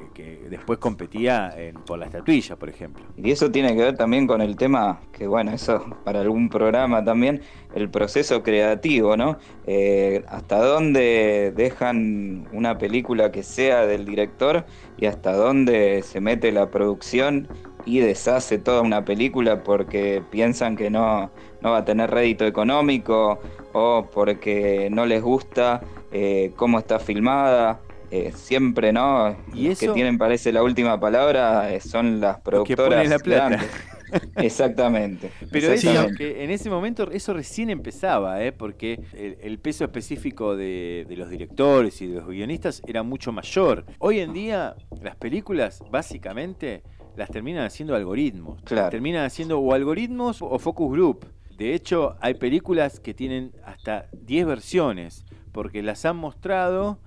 [0.49, 1.55] después competía
[1.87, 3.05] por la estatuilla, por ejemplo.
[3.16, 7.05] Y eso tiene que ver también con el tema, que bueno, eso para algún programa
[7.05, 7.42] también,
[7.75, 9.38] el proceso creativo, ¿no?
[9.66, 14.64] Eh, hasta dónde dejan una película que sea del director
[14.99, 17.49] y hasta dónde se mete la producción
[17.85, 23.38] y deshace toda una película porque piensan que no, no va a tener rédito económico
[23.73, 25.81] o porque no les gusta
[26.12, 29.37] eh, cómo está filmada eh, siempre, ¿no?
[29.55, 33.09] ¿Y que tienen, parece, la última palabra eh, son las productoras.
[33.09, 33.61] la plata.
[34.37, 35.31] Exactamente.
[35.53, 36.18] Pero eso, exactamente.
[36.18, 38.51] que en ese momento eso recién empezaba, ¿eh?
[38.51, 43.31] porque el, el peso específico de, de los directores y de los guionistas era mucho
[43.31, 43.87] mayor.
[44.01, 46.83] Hoy en día las películas básicamente
[47.16, 48.62] las terminan haciendo algoritmos.
[48.62, 48.90] Claro.
[48.90, 51.27] Terminan haciendo o algoritmos o focus group.
[51.57, 56.99] De hecho, hay películas que tienen hasta 10 versiones, porque las han mostrado,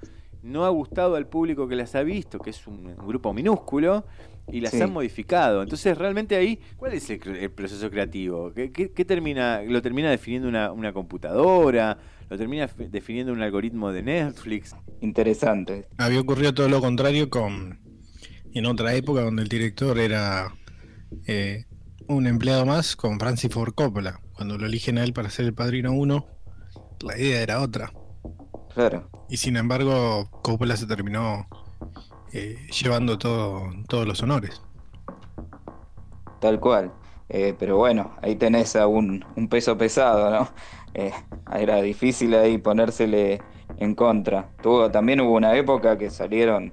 [0.44, 4.06] no ha gustado al público que las ha visto, que es un, un grupo minúsculo,
[4.52, 4.82] y las Sí.
[4.82, 5.64] han modificado.
[5.64, 8.52] Entonces, realmente ahí, ¿cuál es el, proceso creativo?
[8.54, 11.98] ¿Qué, qué- qué termina, lo termina definiendo una, una computadora?
[12.30, 14.76] ¿Lo termina definiendo un algoritmo de Netflix?
[15.02, 15.88] Interesante.
[15.98, 17.80] Había ocurrido todo lo contrario con
[18.54, 20.54] en otra época donde el director era
[21.26, 21.66] eh,
[22.08, 24.20] un empleado más con Francis Ford Coppola.
[24.34, 26.26] Cuando lo eligen a él para ser el padrino 1,
[27.02, 27.92] la idea era otra.
[28.74, 29.08] Claro.
[29.30, 31.48] Y sin embargo, Coppola se terminó
[32.32, 34.62] eh, llevando todo, todos los honores.
[36.40, 36.92] Tal cual.
[37.30, 40.50] Eh, pero bueno, ahí tenés a un, un peso pesado, ¿no?
[40.96, 41.12] Eh,
[41.52, 43.42] era difícil ahí ponérsele
[43.78, 44.52] en contra.
[44.62, 46.72] Tuvo, también hubo una época que salieron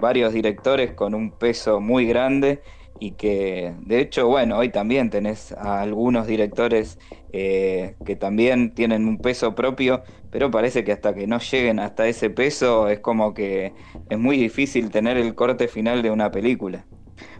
[0.00, 2.62] varios directores con un peso muy grande
[3.00, 6.98] y que, de hecho, bueno, hoy también tenés a algunos directores
[7.32, 12.06] eh, que también tienen un peso propio, pero parece que hasta que no lleguen hasta
[12.06, 13.72] ese peso es como que
[14.08, 16.86] es muy difícil tener el corte final de una película.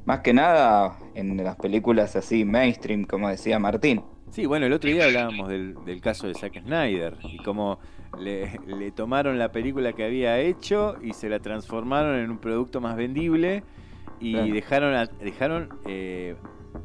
[0.04, 4.02] Más que nada en las películas así mainstream, como decía Martín.
[4.30, 7.78] Sí, bueno, el otro día hablábamos del, caso de Zack Snyder y cómo
[8.18, 12.96] le tomaron la película que había hecho y se la transformaron en un producto más
[12.96, 13.62] vendible
[14.20, 14.54] y Claro.
[14.54, 16.36] dejaron, dejaron eh,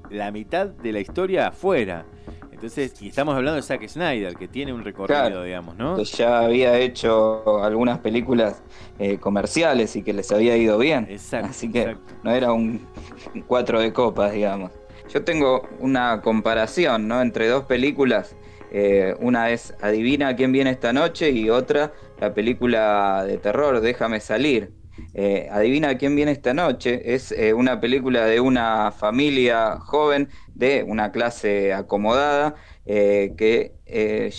[0.10, 2.06] la mitad de la historia afuera.
[2.52, 5.44] Entonces, y estamos hablando de Zack Snyder, que tiene un recorrido, Claro.
[5.44, 5.96] digamos, ¿no?
[5.96, 8.62] Que ya había hecho algunas películas
[9.00, 11.08] eh, comerciales y que les había ido bien.
[11.10, 12.13] Exacto, Así que exacto.
[12.24, 12.88] no era un
[13.34, 14.72] un cuatro de copas, digamos.
[15.10, 17.22] Yo tengo una comparación ¿no?
[17.22, 18.36] entre dos películas.
[18.72, 24.20] Eh, una es Adivina quién viene esta noche y otra la película de terror Déjame
[24.20, 24.72] salir.
[25.14, 30.84] Eh, Adivina quién viene esta noche es eh, una película de una familia joven de
[30.88, 33.74] una clase acomodada eh, que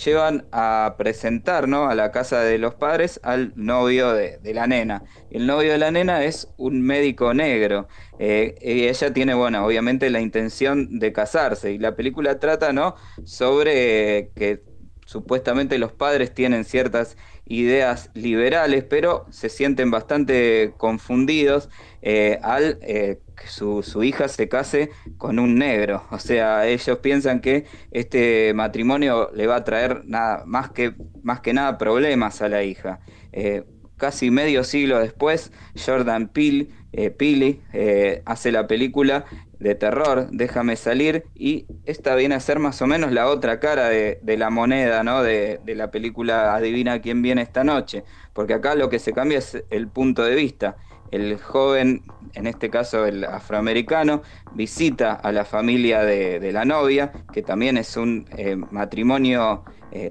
[0.03, 1.87] llevan a presentar ¿no?
[1.87, 5.03] a la casa de los padres al novio de, la nena.
[5.29, 7.87] El novio de la nena es un médico negro.
[8.19, 11.71] Y ella tiene, bueno, obviamente la intención de casarse.
[11.71, 12.95] Y la película trata, ¿no?
[13.25, 14.63] Sobre que
[15.05, 21.69] supuestamente los padres tienen ciertas ideas liberales, pero se sienten bastante confundidos
[22.01, 26.03] eh, al eh, que su, su hija se case con un negro.
[26.11, 31.41] O sea, ellos piensan que este matrimonio le va a traer nada, más, que, más
[31.41, 32.99] que nada problemas a la hija.
[33.31, 33.63] Eh,
[33.97, 39.25] casi medio siglo después, Jordan Peele, eh, Peele eh, hace la película
[39.59, 43.89] de terror, Déjame salir, y esta viene a ser más o menos la otra cara
[43.89, 45.23] de, la moneda, ¿no?
[45.23, 48.03] De, la película Adivina quién viene esta noche,
[48.33, 50.75] porque acá lo que se cambia es el punto de vista.
[51.11, 52.03] El joven,
[52.33, 54.21] en este caso el afroamericano,
[54.53, 59.63] visita a la familia de, la novia, que también es un eh, matrimonio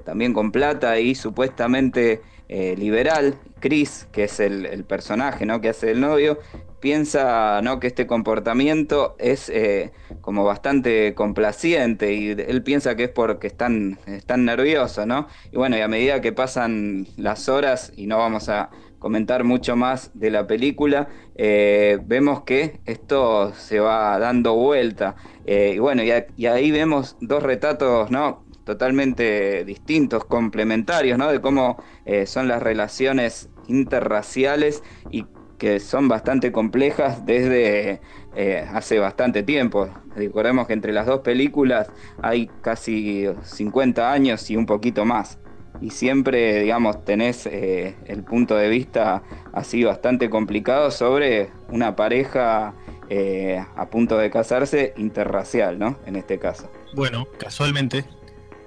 [0.04, 3.34] también con plata y supuestamente liberal.
[3.58, 5.60] Chris, que es el, el personaje ¿no?
[5.60, 6.38] que hace el novio,
[6.82, 7.78] piensa ¿no?
[7.80, 13.98] que este comportamiento es eh, como bastante complaciente y él piensa que es porque están,
[14.06, 15.28] están nerviosos, ¿no?
[15.52, 19.76] Y bueno, y a medida que pasan las horas, y no vamos a comentar mucho
[19.76, 25.14] más de la película, eh, vemos que esto se va dando vuelta.
[25.46, 28.44] Eh, y bueno, y, ahí vemos dos retratos, ¿no?
[28.64, 31.32] totalmente distintos, complementarios, ¿no?
[31.32, 31.82] De cómo
[32.26, 35.24] son las relaciones interraciales y
[35.62, 38.00] que son bastante complejas desde
[38.34, 39.88] eh, hace bastante tiempo.
[40.16, 41.88] Recordemos que entre las dos películas
[42.20, 45.38] hay casi 50 años y un poquito más.
[45.80, 49.22] Y siempre, digamos, tenés eh, el punto de vista
[49.52, 52.74] así bastante complicado sobre una pareja
[53.08, 55.96] eh, a punto de casarse interracial, ¿no?
[56.06, 56.72] En este caso.
[56.96, 58.04] Bueno, casualmente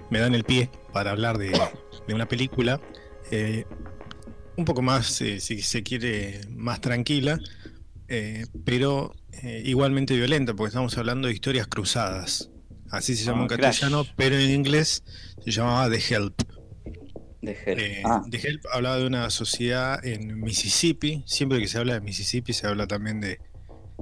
[0.09, 1.51] me dan el pie para hablar de,
[2.07, 2.79] una película
[4.57, 7.39] un poco más, eh, si se quiere, más tranquila,
[8.07, 9.13] eh, pero
[9.43, 12.49] eh, igualmente violenta, porque estamos hablando de historias cruzadas.
[12.89, 14.13] Así se llama Ah, en castellano, Crash.
[14.15, 15.03] pero en inglés
[15.43, 16.41] se llamaba The Help.
[17.41, 17.79] Hell.
[17.79, 21.23] Eh, Ah, The Help hablaba de una sociedad en Mississippi.
[21.27, 23.39] Siempre que se habla de Mississippi se habla también de,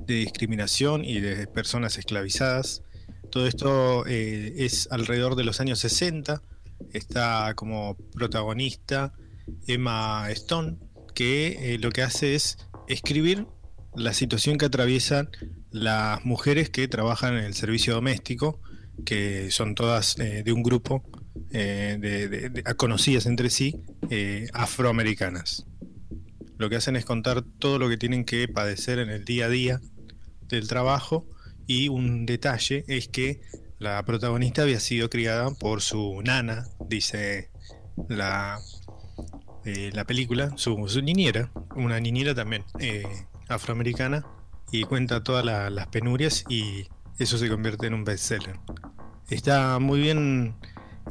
[0.06, 2.84] de discriminación y de personas esclavizadas.
[3.32, 6.42] Todo esto eh, es alrededor de los años 60.
[6.92, 9.13] Está como protagonista
[9.67, 10.77] Emma Stone,
[11.13, 13.45] que eh, lo que hace es escribir
[13.95, 15.29] la situación que atraviesan
[15.71, 18.60] las mujeres que trabajan en el servicio doméstico,
[19.06, 21.03] que son todas eh, de un grupo
[21.51, 23.75] eh, conocidas entre sí,
[24.53, 25.65] afroamericanas.
[26.58, 29.49] Lo que hacen es contar todo lo que tienen que padecer en el día a
[29.49, 29.82] día
[30.47, 31.27] del trabajo
[31.67, 33.41] y un detalle es que
[33.79, 37.49] la protagonista había sido criada por su nana, dice
[38.08, 38.60] la,
[39.65, 42.63] la película, su, niñera, una niñera también
[43.47, 44.26] afroamericana,
[44.73, 46.88] y cuenta todas las penurias y
[47.19, 48.58] eso se convierte en un bestseller.
[49.30, 50.56] Está muy bien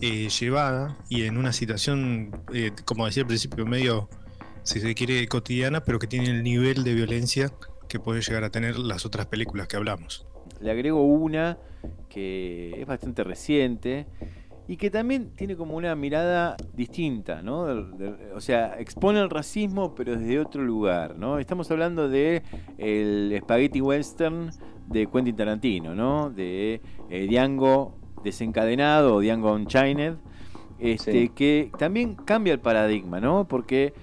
[0.01, 4.09] eh, llevada y en una situación, eh, como decía al principio, medio,
[4.65, 7.53] si se quiere, cotidiana, pero que tiene el nivel de violencia
[7.89, 10.27] que puede llegar a tener las otras películas que hablamos.
[10.61, 11.57] Le agrego una
[12.09, 14.07] que es bastante reciente
[14.69, 17.67] y que también tiene como una mirada distinta, ¿no?
[18.35, 21.39] o sea, expone el racismo pero desde otro lugar, ¿no?
[21.39, 22.43] Estamos hablando de
[22.79, 24.51] el spaghetti western
[24.87, 26.31] de Quentin Tarantino, ¿no?
[26.31, 30.15] De eh, Django desencadenado o Django Unchained,
[30.79, 33.47] este, que también cambia el paradigma, ¿no?
[33.49, 33.95] Porque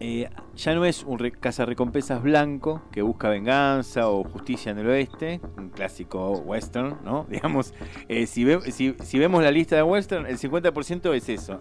[0.00, 0.28] eh,
[0.60, 5.70] ya no es un recompensas blanco que busca venganza o justicia en el oeste, un
[5.70, 7.26] clásico western, ¿no?
[7.30, 7.72] Digamos,
[8.08, 11.60] eh, si, si, vemos la lista de western, el 50% es eso,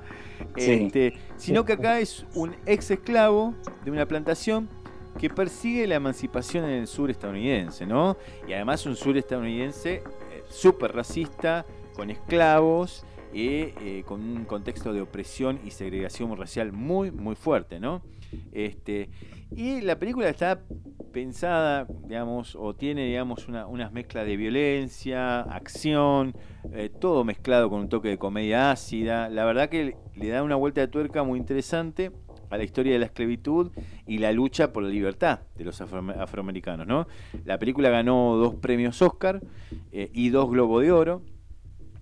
[0.56, 4.68] este, sino que acá es un ex esclavo de una plantación
[5.18, 8.18] que persigue la emancipación en el sur estadounidense, ¿no?
[8.46, 10.02] Y además un sur estadounidense eh,
[10.48, 17.34] súper racista, con esclavos, eh, con un contexto de opresión y segregación racial muy, muy
[17.36, 18.02] fuerte, ¿no?
[18.52, 19.10] Este,
[19.54, 20.60] y la película está
[21.12, 26.34] pensada, digamos, o tiene, digamos, una, unas mezclas de violencia, acción,
[26.72, 29.28] eh, todo mezclado con un toque de comedia ácida.
[29.28, 32.10] La verdad que le da una vuelta de tuerca muy interesante
[32.50, 33.70] a la historia de la esclavitud
[34.06, 37.06] y la lucha por la libertad de los afroamericanos, ¿no?
[37.44, 39.40] La película ganó dos premios Oscar
[39.92, 41.22] eh, y dos Globo de Oro.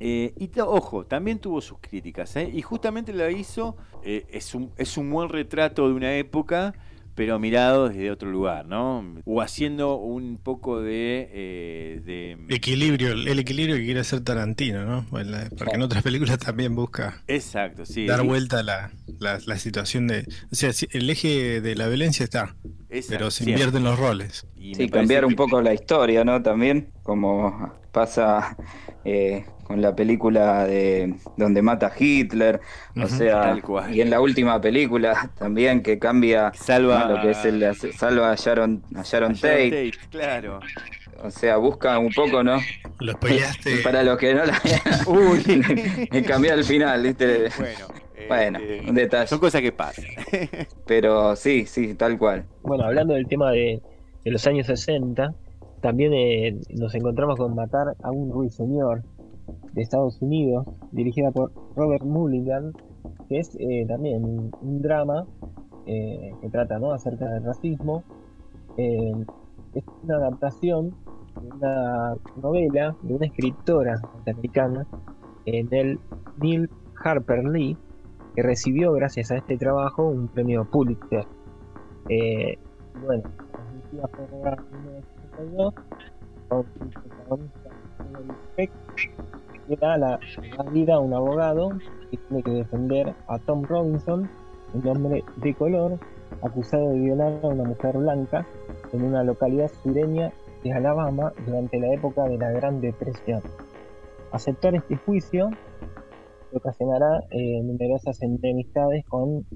[0.01, 4.97] Eh, y ojo, también tuvo sus críticas, y justamente la hizo, eh, es, un, es
[4.97, 6.75] un buen retrato de una época,
[7.15, 9.05] pero mirado desde otro lugar, ¿no?
[9.25, 12.01] O haciendo un poco de...
[12.05, 12.39] de...
[12.49, 15.07] Equilibrio, el equilibrio que quiere hacer Tarantino, ¿no?
[15.11, 17.23] Porque en otras películas también busca...
[17.27, 18.07] Exacto, sí.
[18.07, 20.27] Dar vuelta a la, la, situación de...
[20.51, 22.57] O sea, el eje de la violencia está,
[23.09, 24.47] pero se invierten los roles.
[24.57, 26.43] Y sí, cambiar un poco la historia, ¿no?
[26.43, 28.57] También, como pasa
[29.05, 32.61] eh, con la película de donde mata a Hitler,
[33.01, 33.57] o sea,
[33.91, 38.35] y en la última película también que cambia salva lo que es el salva a
[38.35, 39.93] Sharon, a Sharon, Tate.
[40.11, 40.61] claro.
[41.25, 42.59] O sea, busca un poco, ¿no?
[42.99, 43.77] Lo spoileaste.
[43.85, 44.61] Para los que no la
[45.07, 46.25] Uy.
[46.27, 47.49] cambiar el final, ¿viste?
[47.59, 48.03] Bueno.
[48.29, 49.27] Bueno, este, un detalle.
[49.29, 50.05] Son cosas que pasan.
[50.87, 52.45] Pero sí, sí, tal cual.
[52.63, 53.81] Bueno, hablando del tema de,
[54.25, 55.33] de los años 60,
[55.83, 59.03] también eh, nos encontramos con Matar a un ruiseñor
[59.73, 62.73] de Estados Unidos, dirigida por Robert Mulligan,
[63.29, 65.27] que es eh, también un, drama
[65.87, 66.93] eh, que trata ¿no?
[66.93, 68.05] acerca del racismo.
[68.77, 70.95] es una adaptación
[71.41, 74.87] de una novela de una escritora norteamericana,
[75.47, 75.99] Nell
[76.41, 76.71] Neil
[77.03, 77.77] Harper Lee,
[78.37, 81.27] que recibió gracias a este trabajo un premio Pulitzer.
[83.05, 83.25] bueno,
[86.49, 87.71] con su protagonista
[88.57, 90.21] que da la,
[90.73, 91.71] vida a un abogado
[92.11, 94.29] que tiene que defender a Tom Robinson,
[94.75, 95.99] un hombre de color,
[96.43, 98.47] acusado de violar a una mujer blanca
[98.93, 103.43] en una localidad sureña de Alabama durante la época de la Gran Depresión.
[104.33, 105.51] Aceptar este juicio
[106.53, 109.47] ocasionará eh, numerosas enemistades con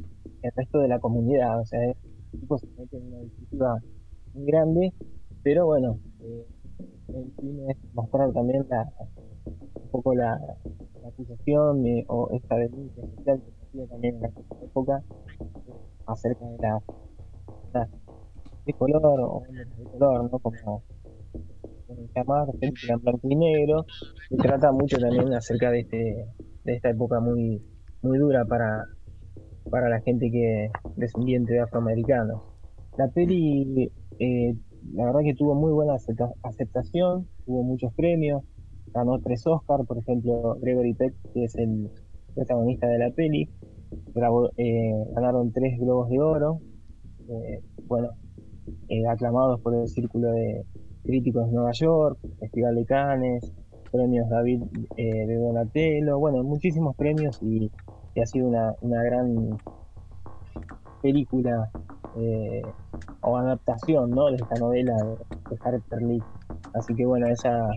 [0.43, 1.97] el resto de la comunidad, o sea, el
[2.41, 3.75] tipo se mete en una disputa
[4.35, 4.93] muy grande,
[5.47, 6.45] pero bueno, eh,
[7.07, 8.85] el fin es mostrar también la,
[9.47, 10.37] un poco la,
[11.07, 14.31] acusación eh, o esta denuncia social que se hacía también en la
[14.65, 15.05] época
[15.39, 15.73] eh,
[16.05, 17.89] acerca de la,
[18.67, 20.37] de color o de color, ¿no?
[20.41, 20.83] Como
[22.13, 23.87] llamar en blanco y negro,
[24.31, 26.27] y trata mucho también acerca de este
[26.65, 27.63] de esta época muy
[28.03, 28.83] muy dura para
[29.71, 32.43] para la gente que descendiente de afroamericanos.
[32.99, 34.57] La peli eh,
[34.95, 35.95] la verdad que tuvo muy buena
[36.43, 38.43] aceptación, tuvo muchos premios,
[38.93, 41.91] ganó tres Oscars, por ejemplo, Gregory Peck, que es el
[42.35, 43.49] protagonista de la peli,
[44.57, 46.61] eh, ganaron tres Globos de Oro,
[47.29, 48.11] eh, bueno,
[48.89, 50.65] eh, aclamados por el Círculo de
[51.03, 53.53] Críticos de Nueva York, Festival de Cannes,
[53.91, 54.63] premios David
[54.97, 57.71] de Donatello, bueno, muchísimos premios y,
[58.21, 59.59] ha sido una, una gran
[61.03, 61.71] película
[63.21, 64.27] o adaptación ¿no?
[64.27, 66.23] de esta novela de, Harper Lee.
[66.75, 67.69] Así que bueno, esa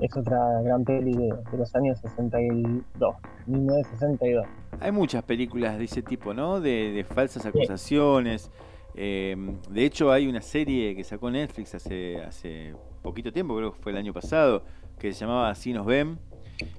[0.00, 3.16] es otra gran peli de, los años 62,
[3.46, 4.46] 1962.
[4.80, 6.60] Hay muchas películas de ese tipo, ¿no?
[6.60, 8.50] De, falsas acusaciones.
[8.94, 9.36] Eh,
[9.68, 13.92] de hecho, hay una serie que sacó Netflix hace, hace poquito tiempo, creo que fue
[13.92, 14.64] el año pasado,
[14.98, 16.18] que se llamaba Así nos ven.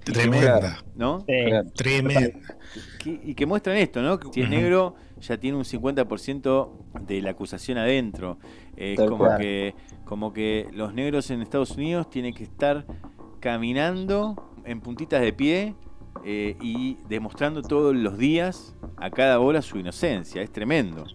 [0.04, 0.80] Tremenda.
[0.96, 1.24] ¿No?
[1.76, 2.40] Tremenda.
[3.06, 4.20] y que muestran esto, ¿no?
[4.20, 6.70] Que si es negro ya tiene un 50%
[7.02, 8.38] de la acusación adentro.
[8.76, 12.86] Es como que, como que los negros en Estados Unidos tienen que estar
[13.40, 15.76] caminando en puntitas de pie
[16.24, 20.42] eh, y demostrando todos los días, a cada hora, su inocencia.
[20.42, 21.06] Es tremendo.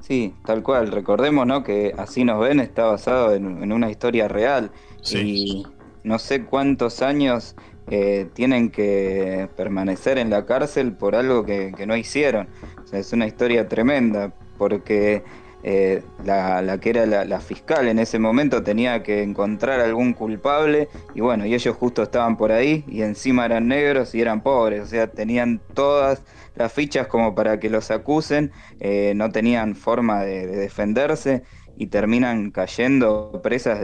[0.00, 0.88] Sí, tal cual.
[0.88, 1.62] Recordemos ¿no?
[1.62, 4.70] que Así nos ven está basado en, una historia real.
[5.10, 5.66] Y
[6.04, 7.56] no sé cuántos años
[7.90, 12.48] eh, tienen que permanecer en la cárcel por algo que, no hicieron.
[12.92, 15.22] Es una historia tremenda, porque
[15.64, 21.20] eh, la, que era la, fiscal en ese momento tenía que encontrar algún culpable y
[21.20, 24.86] bueno, y ellos justo estaban por ahí y encima eran negros y eran pobres, o
[24.86, 26.22] sea, tenían todas
[26.56, 31.44] las fichas como para que los acusen, eh, no tenían forma de, de, defenderse
[31.76, 33.80] y terminan cayendo presas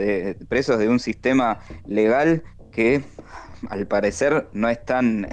[0.49, 3.03] presos de un sistema legal que
[3.67, 5.27] al parecer no es tan,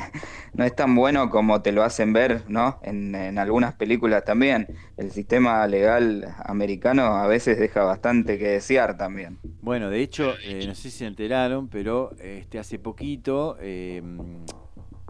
[0.55, 2.81] no es tan bueno como te lo hacen ver, ¿no?
[2.83, 4.67] En, algunas películas también.
[4.97, 9.39] El sistema legal americano a veces deja bastante que desear también.
[9.61, 14.45] Bueno, de hecho, eh, no sé si se enteraron, pero este hace poquito, em,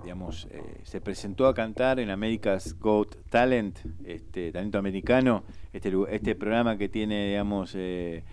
[0.03, 6.35] digamos, eh, se presentó a cantar en America's Got Talent, este talento americano, este, este
[6.35, 8.25] programa que tiene, digamos, eh,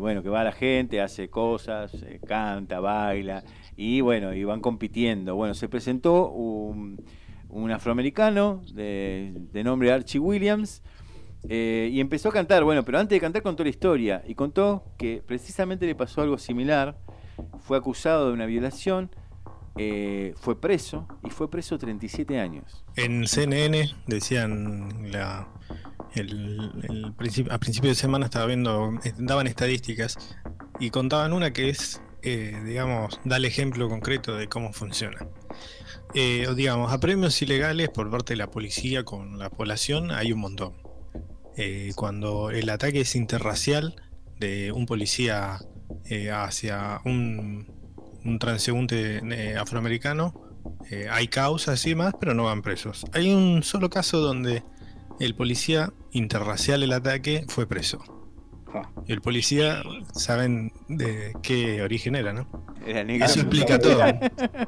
[0.00, 1.92] bueno, que va a la gente, hace cosas,
[2.26, 3.44] canta, baila
[3.76, 5.34] y bueno, y van compitiendo.
[5.34, 6.98] Bueno, se presentó un,
[7.72, 10.82] afroamericano de, nombre Archie Williams
[11.48, 12.64] eh, y empezó a cantar.
[12.64, 16.38] Bueno, pero antes de cantar contó la historia y contó que precisamente le pasó algo
[16.38, 16.98] similar.
[17.60, 19.10] Fue acusado de una violación,
[19.76, 22.84] eh, fue preso y fue preso 37 años.
[22.96, 25.48] En CNN decían la,
[27.50, 30.36] a principio de semana estaba viendo, daban estadísticas
[30.78, 35.26] y contaban una que es eh, digamos, da el ejemplo concreto de cómo funciona.
[36.14, 40.40] Eh, digamos, a premios ilegales por parte de la policía con la población hay un
[40.40, 40.74] montón.
[41.56, 43.96] Eh, cuando el ataque es interracial
[44.38, 45.58] de un policía
[46.32, 47.66] hacia un,
[48.24, 49.22] un transeúnte
[49.58, 50.34] afroamericano,
[51.10, 53.04] hay causas y más, pero no van presos.
[53.12, 54.62] Hay un solo caso donde
[55.20, 58.21] el policía interracial el ataque fue preso.
[59.06, 59.82] Y el policía
[60.14, 62.46] saben de qué origen era, ¿no?
[62.86, 64.02] Eso explica todo.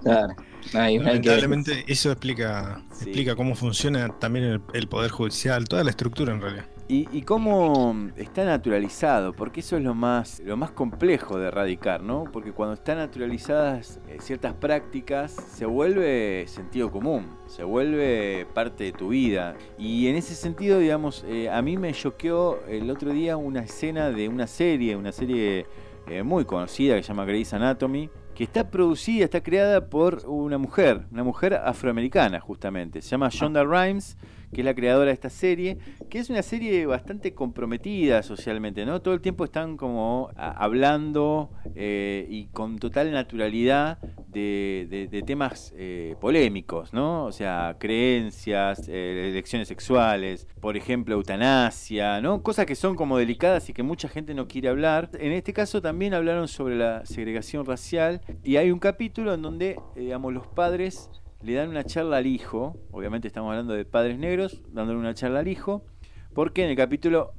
[0.03, 0.35] claro.
[0.73, 6.67] Lamentablemente eso explica, explica cómo funciona también el, poder judicial, toda la estructura en realidad.
[6.87, 12.25] Y, cómo está naturalizado, porque eso es lo más, lo más complejo de erradicar, ¿no?
[12.31, 18.93] Porque cuando están naturalizadas eh, ciertas prácticas, se vuelve sentido común, se vuelve parte de
[18.93, 19.57] tu vida.
[19.79, 24.11] Y en ese sentido, digamos, eh, a mí me choqueó el otro día una escena
[24.11, 25.67] de una serie, una serie
[26.07, 30.59] eh, muy conocida que se llama Grey's Anatomy, que está producida, está creada por una
[30.59, 33.01] mujer, una mujer afroamericana justamente.
[33.01, 34.19] Se llama Shonda Rhimes
[34.55, 35.77] que es la creadora de esta serie,
[36.09, 39.03] que es una serie bastante comprometida socialmente, ¿no?
[39.03, 43.99] Todo el tiempo están como hablando eh, y con total naturalidad
[44.29, 47.25] de, temas eh, polémicos, ¿no?
[47.25, 52.43] O sea, creencias, eh, elecciones sexuales, por ejemplo, eutanasia, ¿no?
[52.43, 55.11] Cosas que son como delicadas y que mucha gente no quiere hablar.
[55.15, 59.81] En este caso también hablaron sobre la segregación racial y hay un capítulo en donde,
[59.95, 61.11] digamos, los padres
[61.45, 65.41] le dan una charla al hijo, obviamente estamos hablando de padres negros, dándole una charla
[65.41, 65.85] al hijo,
[66.33, 67.35] porque en el capítulo,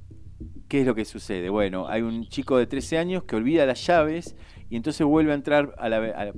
[0.67, 1.49] ¿qué es lo que sucede?
[1.49, 4.35] Bueno, hay un chico de 13 años que olvida las llaves
[4.69, 5.75] y entonces vuelve a entrar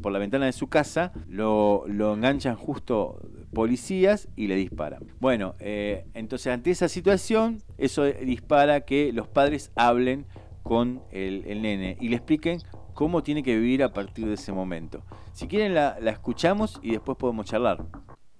[0.01, 3.19] por la ventana de su casa, lo, enganchan justo
[3.53, 5.03] policías y le disparan.
[5.19, 10.25] Bueno, eh, entonces ante esa situación, eso dispara que los padres hablen
[10.63, 12.59] con el, el nene y le expliquen
[12.97, 15.03] cómo tiene que vivir a partir de ese momento.
[15.31, 17.85] Si quieren la, escuchamos y después podemos charlar.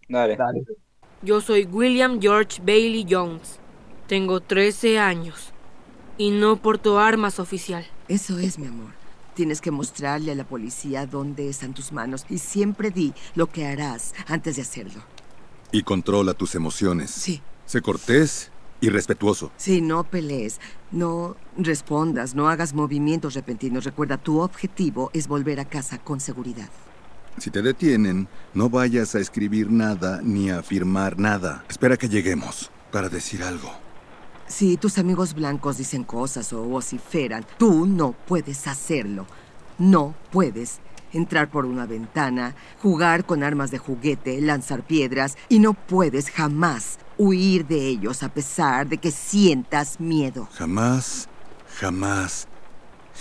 [0.09, 0.35] Dale.
[1.21, 3.59] Yo soy William George Bailey Jones.
[4.07, 5.51] Tengo 13 años
[6.17, 7.85] y no porto armas oficial.
[8.07, 8.93] Eso es, mi amor.
[9.35, 13.67] Tienes que mostrarle a la policía dónde están tus manos y siempre di lo que
[13.67, 15.01] harás antes de hacerlo.
[15.71, 17.11] Y controla tus emociones.
[17.11, 17.43] Sí.
[17.67, 18.49] Sé cortés
[18.81, 19.51] y respetuoso.
[19.57, 20.59] Sí, no pelees,
[20.91, 23.83] no respondas, no hagas movimientos repentinos.
[23.83, 26.69] Recuerda, tu objetivo es volver a casa con seguridad.
[27.37, 31.63] Si te detienen, no vayas a escribir nada ni a afirmar nada.
[31.69, 33.71] Espera que lleguemos para decir algo.
[34.47, 39.27] Si tus amigos blancos dicen cosas o vociferan, tú no puedes hacerlo.
[39.77, 40.79] No puedes
[41.13, 46.97] entrar por una ventana, jugar con armas de juguete, lanzar piedras y no puedes jamás
[47.17, 50.47] huir de ellos a pesar de que sientas miedo.
[50.53, 51.27] Jamás,
[51.79, 52.47] jamás,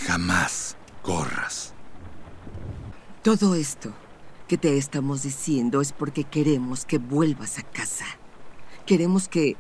[0.07, 1.74] jamás corras.
[3.22, 3.92] Todo esto
[4.47, 8.07] que te estamos diciendo es porque queremos que vuelvas a casa.
[8.84, 9.57] Queremos que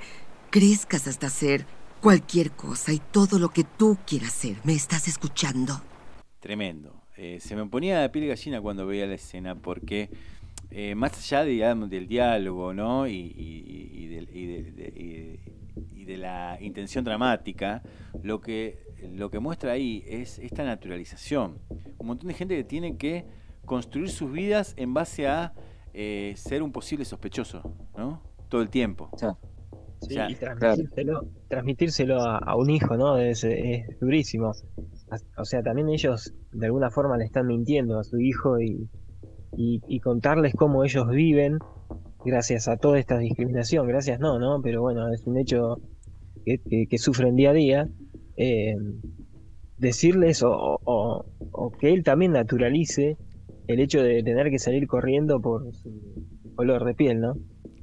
[0.50, 1.66] crezcas hasta ser
[2.00, 4.56] cualquier cosa y todo lo que tú quieras ser.
[4.62, 5.82] ¿Me estás escuchando?
[6.40, 7.02] Tremendo.
[7.16, 10.10] Eh, se me ponía la piel gallina cuando veía la escena porque
[10.70, 13.06] eh, más allá digamos, del diálogo ¿no?
[13.06, 13.32] y,
[16.04, 17.82] de, la intención dramática,
[18.22, 18.78] lo que,
[19.12, 21.58] lo que muestra ahí es esta naturalización.
[21.98, 23.26] Un montón de gente que tiene que
[23.64, 25.52] construir sus vidas en base a
[25.92, 28.22] eh, ser un posible sospechoso, ¿no?
[28.48, 29.10] Todo el tiempo.
[30.00, 33.18] Sí, y transmitírselo, transmitírselo a, un hijo, ¿no?
[33.18, 34.52] Es, es, durísimo.
[35.36, 38.88] O sea, también ellos de alguna forma le están mintiendo a su hijo y,
[39.56, 41.58] y, contarles cómo ellos viven
[42.24, 43.86] gracias a toda esta discriminación.
[43.86, 44.60] Gracias no, ¿no?
[44.62, 45.78] Pero bueno, es un hecho
[46.44, 47.88] que, que, sufren día a día.
[48.36, 48.74] Eh,
[49.78, 53.16] decirles o, o, que él también naturalice
[53.66, 55.90] el hecho de tener que salir corriendo por su
[56.54, 57.34] color de piel, ¿no?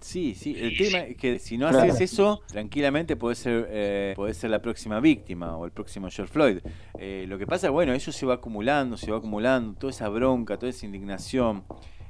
[0.02, 4.50] Sí, sí, el tema es que si no haces eso, tranquilamente puede ser, eh, ser
[4.50, 6.60] la próxima víctima o el próximo George Floyd.
[6.98, 10.58] Eh, lo que pasa, bueno, eso se va acumulando, se va acumulando, toda esa bronca,
[10.58, 11.64] toda esa indignación.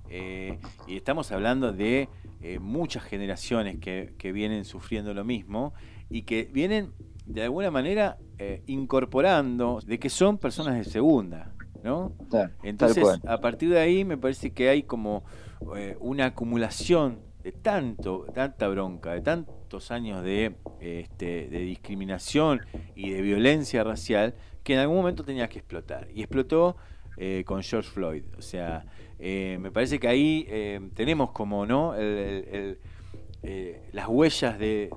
[0.09, 2.09] Eh, y estamos hablando de
[2.59, 5.73] muchas generaciones que, que, vienen sufriendo lo mismo
[6.09, 6.91] y que vienen
[7.25, 8.17] de alguna manera
[8.67, 11.53] incorporando de que son personas de segunda.
[11.83, 12.13] ¿no?
[12.63, 15.23] Entonces, a partir de ahí me parece que hay como
[15.99, 22.61] una acumulación de tanto, tanta bronca, de tantos años de, este, de discriminación
[22.95, 24.33] y de violencia racial,
[24.63, 26.07] que en algún momento tenía que explotar.
[26.13, 26.77] Y explotó
[27.17, 28.23] eh, con George Floyd.
[28.37, 28.85] O sea,
[29.19, 31.93] eh, me parece que ahí eh, tenemos como, ¿no?
[33.91, 34.89] las huellas de,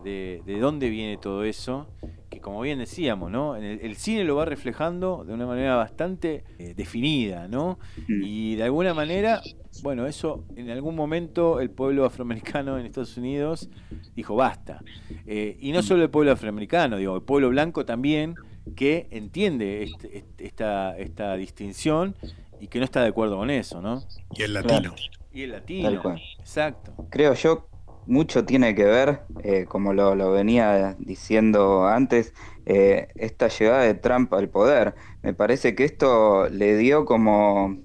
[0.47, 1.88] de, dónde viene todo eso,
[2.30, 3.57] que como bien decíamos, ¿no?
[3.57, 6.44] El, el cine lo va reflejando de una manera bastante
[6.76, 7.80] definida, ¿no?
[8.07, 8.22] Mm.
[8.22, 9.42] Y de alguna manera
[9.83, 13.68] bueno, eso en algún momento el pueblo afroamericano en Estados Unidos
[14.14, 14.83] dijo basta.
[15.27, 18.35] Eh, y no solo el pueblo afroamericano, digo, el pueblo blanco también,
[18.74, 22.16] que entiende este, este, esta, esta distinción
[22.61, 24.03] y que no está de acuerdo con eso, ¿no?
[24.35, 24.95] Y el latino.
[25.33, 26.93] Y el latino, exacto.
[27.11, 27.68] Creo yo,
[28.07, 32.33] mucho tiene que ver, eh, como lo, venía diciendo antes,
[32.64, 34.95] eh, esta llegada de Trump al poder.
[35.22, 37.77] Me parece que esto le dio como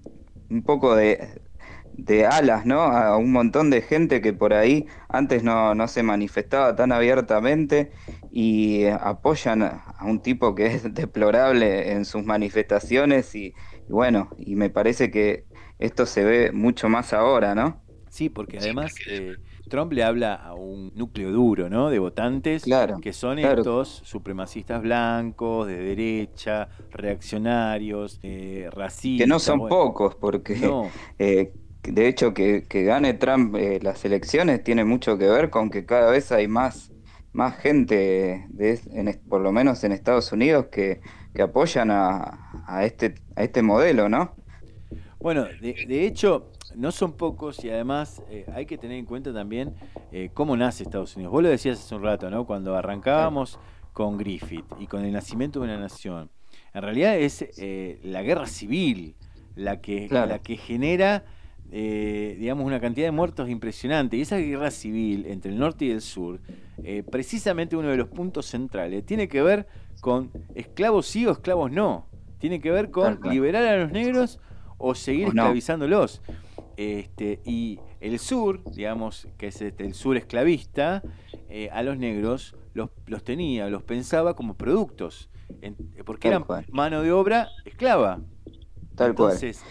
[0.50, 1.42] un poco de,
[1.94, 2.82] de alas, ¿no?
[2.82, 7.92] A un montón de gente que por ahí antes no, no se manifestaba tan abiertamente
[8.32, 13.54] y apoyan a un tipo que es deplorable en sus manifestaciones y,
[13.90, 15.46] bueno, y me parece que
[15.80, 17.82] esto se ve mucho más ahora, ¿no?
[18.10, 19.38] Sí, porque además eh,
[19.70, 21.90] Trump le habla a un núcleo duro, ¿no?
[21.90, 22.66] De votantes
[23.02, 29.26] que son estos supremacistas blancos, de derecha, reaccionarios, eh, racistas.
[29.26, 30.60] Que no son pocos, porque
[31.20, 31.54] eh,
[31.84, 36.12] de hecho, que, gane Trump eh, las elecciones tiene mucho que ver con que cada
[36.12, 36.92] vez hay más,
[37.34, 41.02] más gente, de, por lo menos en Estados Unidos, que,
[41.42, 44.36] apoyan a, este, a este modelo, ¿no?
[45.20, 49.74] Bueno, de, hecho, no son pocos y además eh, hay que tener en cuenta también
[50.12, 51.32] eh, cómo nace Estados Unidos.
[51.32, 52.46] Vos lo decías hace un rato, ¿no?
[52.46, 53.60] Cuando arrancábamos
[53.94, 56.30] con Griffith y con el nacimiento de una nación.
[56.74, 57.46] En realidad es
[58.04, 59.16] la guerra civil
[59.56, 61.24] la que, la que genera
[61.74, 64.18] eh, digamos, una cantidad de muertos impresionante.
[64.18, 66.42] Y esa guerra civil entre el norte y el sur,
[66.84, 69.68] eh, precisamente uno de los puntos centrales, tiene que ver
[70.02, 72.08] con esclavos sí o esclavos no.
[72.40, 74.40] Tiene que ver con liberar a los negros
[74.78, 76.22] o seguir esclavizándolos.
[76.76, 81.04] Este, y el sur, digamos, que es este, el sur esclavista,
[81.50, 85.30] eh, a los negros los, los, tenía, los pensaba como productos,
[86.06, 88.22] porque eran mano de obra esclava.
[88.96, 89.64] Tal Entonces,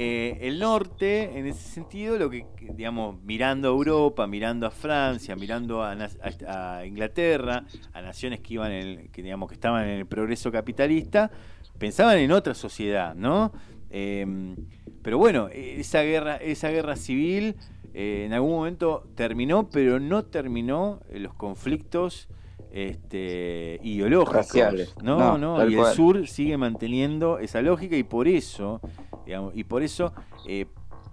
[0.00, 5.34] eh, el norte, en ese sentido, lo que, digamos, mirando a Europa, mirando a Francia,
[5.34, 10.52] mirando a, Inglaterra, a naciones que iban, en que digamos que estaban en el progreso
[10.52, 11.32] capitalista,
[11.78, 13.50] pensaban en otra sociedad, ¿no?
[13.90, 14.54] Em,
[15.02, 17.56] pero bueno, esa guerra, esa guerra civil
[17.92, 22.28] eh, en algún momento terminó, pero no terminó los conflictos
[22.70, 24.94] este, ideológicos.
[25.02, 28.80] No, no, y el sur sigue manteniendo esa lógica y por eso,
[29.28, 30.14] digamos, y por eso
[30.46, 30.64] eh,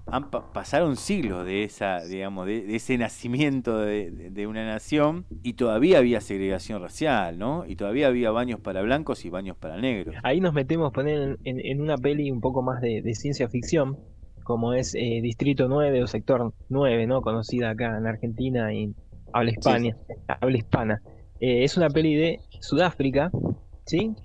[0.08, 6.22] han pasaron siglos de esa, digamos, de, ese nacimiento de, una nación y todavía había
[6.22, 7.66] segregación racial, ¿no?
[7.68, 10.16] Y todavía había baños para blancos y baños para negros.
[10.24, 13.98] Ahí nos metemos poner en, una peli un poco más de, ciencia ficción,
[14.44, 17.22] como es eh, Distrito 9 o Sector 9, ¿no?
[17.22, 18.94] Conocida acá en Argentina y
[19.34, 19.98] habla España,
[20.28, 21.02] habla hispana.
[21.42, 23.30] Eh, es una peli de Sudáfrica,
[23.86, 24.16] ¿sí?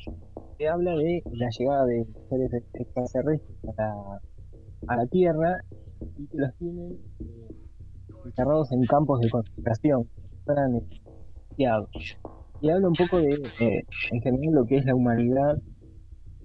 [0.61, 3.41] Que habla de la llegada de seres extraterrestres
[3.79, 4.21] a
[4.89, 5.59] a la Tierra
[6.19, 7.49] y que los tienen eh,
[8.27, 10.07] encerrados en campos de concentración,
[10.45, 10.83] fueran
[11.57, 15.57] Y habla un poco de, eh, en general, lo que es la humanidad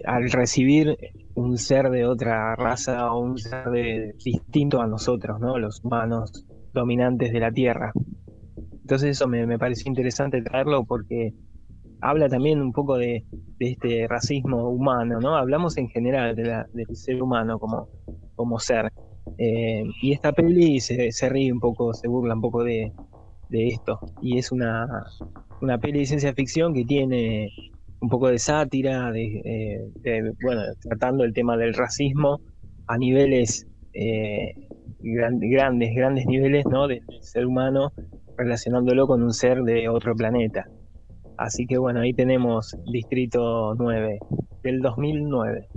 [0.05, 0.97] al recibir
[1.35, 5.59] un ser de otra raza o un ser de, distinto a nosotros, ¿no?
[5.59, 7.91] Los humanos dominantes de la Tierra.
[8.81, 11.33] Entonces eso me, me pareció interesante traerlo porque
[12.01, 13.23] habla también un poco de,
[13.59, 15.35] este racismo humano, ¿no?
[15.35, 17.87] Hablamos en general de la, del ser humano como,
[18.35, 18.91] como ser.
[19.37, 22.91] Eh, y esta peli se, ríe un poco, se burla un poco de,
[23.49, 23.99] esto.
[24.21, 24.87] Y es una,
[25.61, 27.49] una peli de ciencia ficción que tiene
[28.01, 29.41] un poco de sátira, de,
[30.03, 32.41] eh, bueno, tratando el tema del racismo
[32.87, 34.53] a niveles eh,
[34.99, 36.87] grandes, grandes niveles, ¿no?
[36.87, 37.93] Del ser humano
[38.37, 40.67] relacionándolo con un ser de otro planeta.
[41.37, 44.19] Así que bueno, ahí tenemos Distrito 9
[44.63, 45.67] del 2009.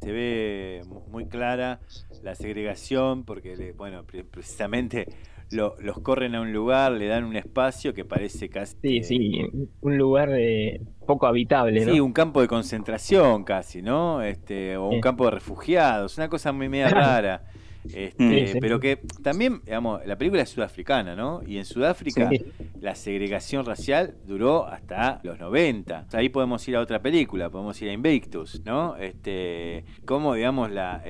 [0.00, 1.80] Se ve muy clara
[2.22, 5.06] la segregación porque, bueno, precisamente
[5.50, 8.76] los corren a un lugar, le dan un espacio que parece casi...
[8.82, 9.40] Sí, sí,
[9.80, 11.92] un lugar eh, poco habitable, ¿no?
[11.92, 14.22] Sí, un campo de concentración casi, ¿no?
[14.22, 17.44] Este, o un campo de refugiados, una cosa muy media rara.
[17.84, 21.40] Este, pero que también, digamos, la película es sudafricana, ¿no?
[21.46, 22.30] Y en Sudáfrica
[22.80, 26.06] la segregación racial duró hasta los 90.
[26.12, 28.96] Ahí podemos ir a otra película, podemos ir a Invictus, ¿no?
[28.96, 31.02] Este, cómo, digamos, la,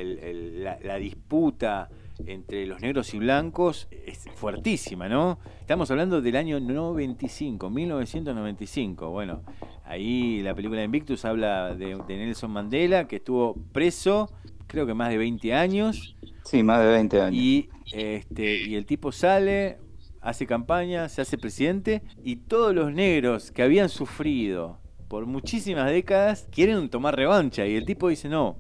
[0.82, 1.88] la, disputa
[2.26, 5.38] entre los negros y blancos es fuertísima, ¿no?
[5.60, 9.10] Estamos hablando del año 95, 1995.
[9.10, 9.42] Bueno,
[9.84, 14.30] ahí la película Invictus habla de, de Nelson Mandela, que estuvo preso,
[14.66, 16.16] creo que más de 20 años,
[16.49, 17.34] Sí, más de 20 años.
[17.34, 19.76] Y, este, y el tipo sale,
[20.22, 24.78] hace campaña, se hace presidente y todos los negros que habían sufrido
[25.09, 28.57] por muchísimas décadas quieren tomar revancha y el tipo dice no,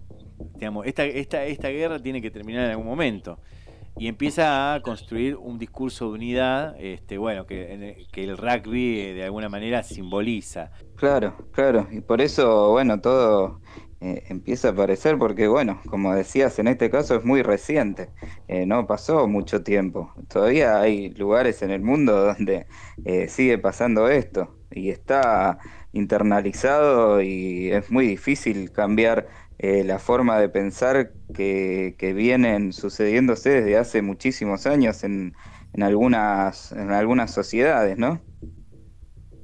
[0.56, 3.38] digamos, esta, esta, esta guerra tiene que terminar en algún momento
[3.96, 9.14] y empieza a construir un discurso de unidad, este, bueno, que, que el rugby eh,
[9.14, 10.72] de alguna manera simboliza.
[10.94, 13.62] Claro, claro, y por eso, bueno, todo
[14.00, 18.10] eh, empieza a aparecer porque, bueno, como decías, en este caso es muy reciente,
[18.46, 20.12] eh, no pasó mucho tiempo.
[20.28, 22.66] Todavía hay lugares en el mundo donde
[23.04, 25.58] eh, sigue pasando esto y está
[25.92, 29.26] internalizado y es muy difícil cambiar
[29.60, 35.34] la forma de pensar que, que, vienen sucediéndose desde hace muchísimos años en,
[35.72, 38.20] en, algunas, en algunas sociedades, ¿no?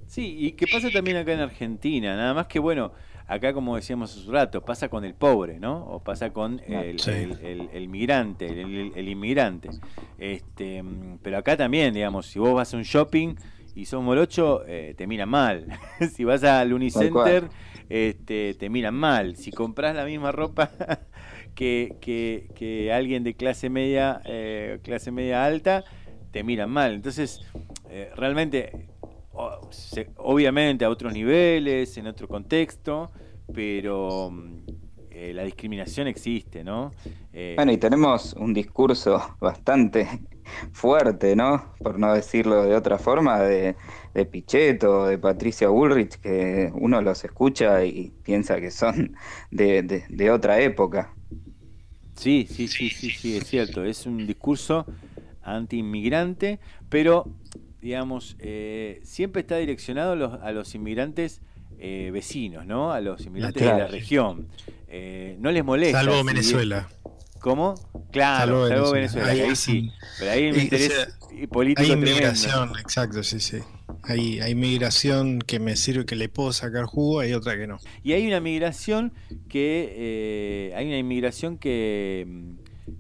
[0.06, 2.92] Sí, y que pasa también acá en Argentina, nada más que bueno,
[3.26, 5.84] acá como decíamos hace un rato, pasa con el pobre, ¿no?
[5.86, 9.70] O pasa con el, migrante, el, inmigrante.
[10.18, 10.82] Este,
[11.22, 13.34] pero acá también, digamos, si vos vas a un shopping
[13.74, 15.66] y sos morocho, eh, te miran mal.
[16.12, 17.48] si vas al Unicenter,
[17.88, 19.36] este, te miran mal.
[19.36, 20.70] Si compras la misma ropa
[21.54, 25.84] que, que, alguien de clase media, eh, clase media alta,
[26.30, 26.94] te miran mal.
[26.94, 27.40] Entonces,
[27.90, 28.88] eh, realmente
[30.16, 33.10] obviamente a otros niveles, en otro contexto,
[33.52, 34.64] pero mm,
[35.10, 36.90] eh, la discriminación existe, ¿no?
[37.32, 40.08] Eh, bueno, y tenemos un discurso bastante
[40.72, 41.74] fuerte, ¿no?
[41.78, 43.76] Por no decirlo de otra forma, de,
[44.12, 49.16] de Pichetto, de Patricia Bullrich, que uno los escucha y piensa que son
[49.50, 51.14] de, de otra época.
[52.16, 53.84] Sí, sí, sí, sí, sí, es cierto.
[53.84, 54.86] Es un discurso
[55.42, 57.26] anti-inmigrante, pero
[57.84, 61.42] digamos, eh, siempre está direccionado a los, a los inmigrantes
[61.78, 62.92] eh, vecinos, ¿no?
[62.92, 64.48] A los inmigrantes de la región.
[64.88, 65.98] Eh, no les molesta.
[66.02, 66.88] Salvo Venezuela.
[67.40, 67.74] ¿Cómo?
[68.10, 69.28] Claro, salvo, Venezuela.
[69.28, 69.92] Ahí, sí.
[70.18, 71.18] Pero ahí interés
[71.50, 73.58] político Hay inmigración, exacto, sí, sí.
[74.04, 77.76] Hay, hay migración que me sirve, que le puedo sacar jugo, hay otra que no.
[78.02, 79.12] Y hay una migración
[79.50, 82.54] que hay una inmigración que,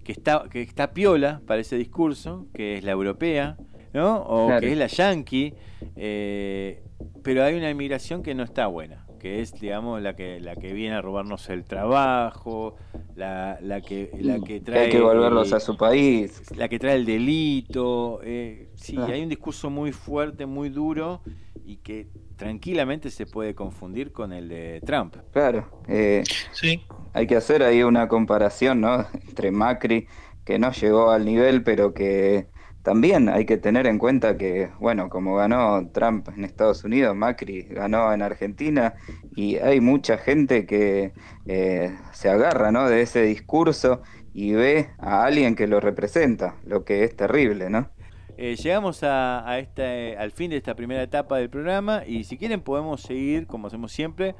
[0.04, 3.56] que está que está piola para ese discurso, que es la europea,
[3.94, 4.16] ¿no?
[4.16, 5.54] O que es la yankee,
[5.96, 6.82] eh,
[7.22, 10.72] pero hay una inmigración que no está buena, que es, digamos, la que la que
[10.72, 12.74] viene a robarnos el trabajo,
[13.14, 16.96] la, la que la que trae hay que volverlos a su país, la que trae
[16.96, 21.22] el delito, eh, sí, hay un discurso muy fuerte, muy duro
[21.64, 25.16] y que tranquilamente se puede confundir con el de Trump.
[25.32, 26.82] Claro, eh, sí.
[27.12, 29.06] Hay que hacer ahí una comparación, ¿no?
[29.28, 30.08] Entre Macri
[30.44, 32.48] que no llegó al nivel, pero que
[32.84, 37.62] también hay que tener en cuenta que, bueno, como ganó Trump en Estados Unidos, Macri
[37.62, 38.92] ganó en Argentina
[39.34, 41.14] y hay mucha gente que
[41.46, 42.86] eh, se agarra ¿no?
[42.86, 44.02] de ese discurso
[44.34, 47.88] y ve a alguien que lo representa, lo que es terrible, ¿no?
[48.36, 52.60] Eh, llegamos a, este, al fin de esta primera etapa del programa y si quieren
[52.60, 54.34] podemos seguir, como hacemos siempre,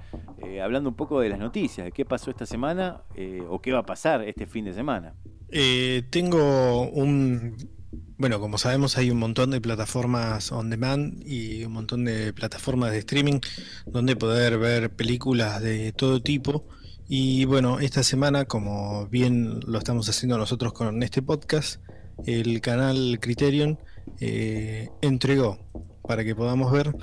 [0.44, 3.04] eh, hablando un poco de las noticias, de qué pasó esta semana
[3.48, 5.14] o qué va a pasar este fin de semana.
[6.10, 7.56] tengo un,
[8.24, 12.90] bueno, como sabemos hay un montón de plataformas on demand y un montón de plataformas
[12.92, 13.40] de streaming
[13.84, 16.66] donde poder ver películas de todo tipo.
[17.06, 21.82] Y bueno, esta semana, como bien lo estamos haciendo nosotros con este podcast,
[22.24, 23.78] el canal Criterion
[24.20, 25.58] eh, entregó
[26.08, 26.96] para que podamos ver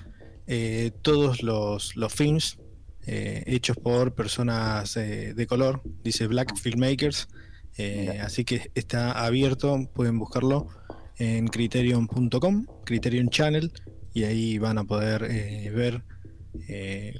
[0.47, 2.57] eh, todos los, los films
[3.05, 7.28] eh, hechos por personas de color, dice Black Filmmakers.
[8.24, 10.80] así que está abierto, pueden buscarlo
[11.22, 13.72] en criterion.com, Criterion Channel,
[14.11, 16.03] y ahí van a poder eh, ver
[16.67, 17.13] eh,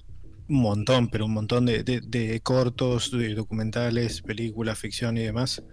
[0.50, 5.64] un montón, pero un montón de, cortos, de documentales, películas, ficción y demás,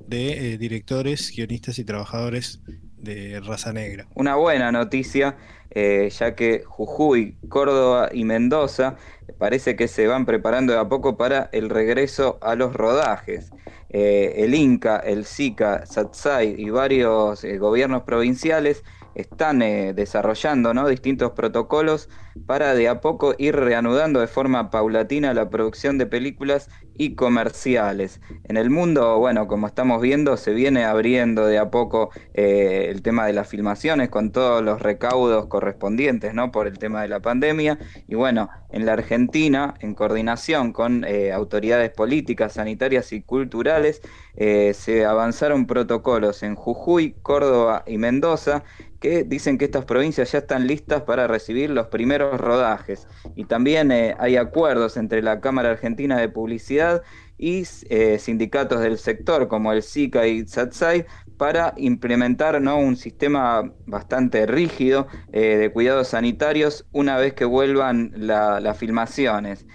[0.00, 2.62] de eh, directores, guionistas y trabajadores
[2.96, 4.08] de raza negra.
[4.14, 5.36] Una buena noticia,
[5.74, 8.96] ya que Jujuy, Córdoba y Mendoza
[9.38, 13.50] parece que se van preparando de a poco para el regreso a los rodajes.
[13.96, 18.82] Eh, el Inca, el SICA, SATSAI y varios eh, gobiernos provinciales
[19.14, 20.88] están eh, desarrollando ¿no?
[20.88, 22.08] distintos protocolos
[22.46, 28.20] para de a poco ir reanudando de forma paulatina la producción de películas y comerciales.
[28.44, 33.02] En el mundo, bueno, como estamos viendo, se viene abriendo de a poco eh, el
[33.02, 36.52] tema de las filmaciones con todos los recaudos correspondientes, ¿no?
[36.52, 37.78] Por el tema de la pandemia.
[38.06, 44.00] Y bueno, en la Argentina, en coordinación con eh, autoridades políticas, sanitarias y culturales,
[44.36, 48.64] se avanzaron protocolos en Jujuy, Córdoba y Mendoza
[49.04, 53.06] que dicen que estas provincias ya están listas para recibir los primeros rodajes.
[53.34, 57.02] Y también eh, hay acuerdos entre la Cámara Argentina de Publicidad
[57.36, 61.06] y eh, sindicatos del sector como el SICA y SATSAI
[61.36, 62.78] para implementar ¿no?
[62.78, 69.66] un sistema bastante rígido eh, de cuidados sanitarios una vez que vuelvan las filmaciones.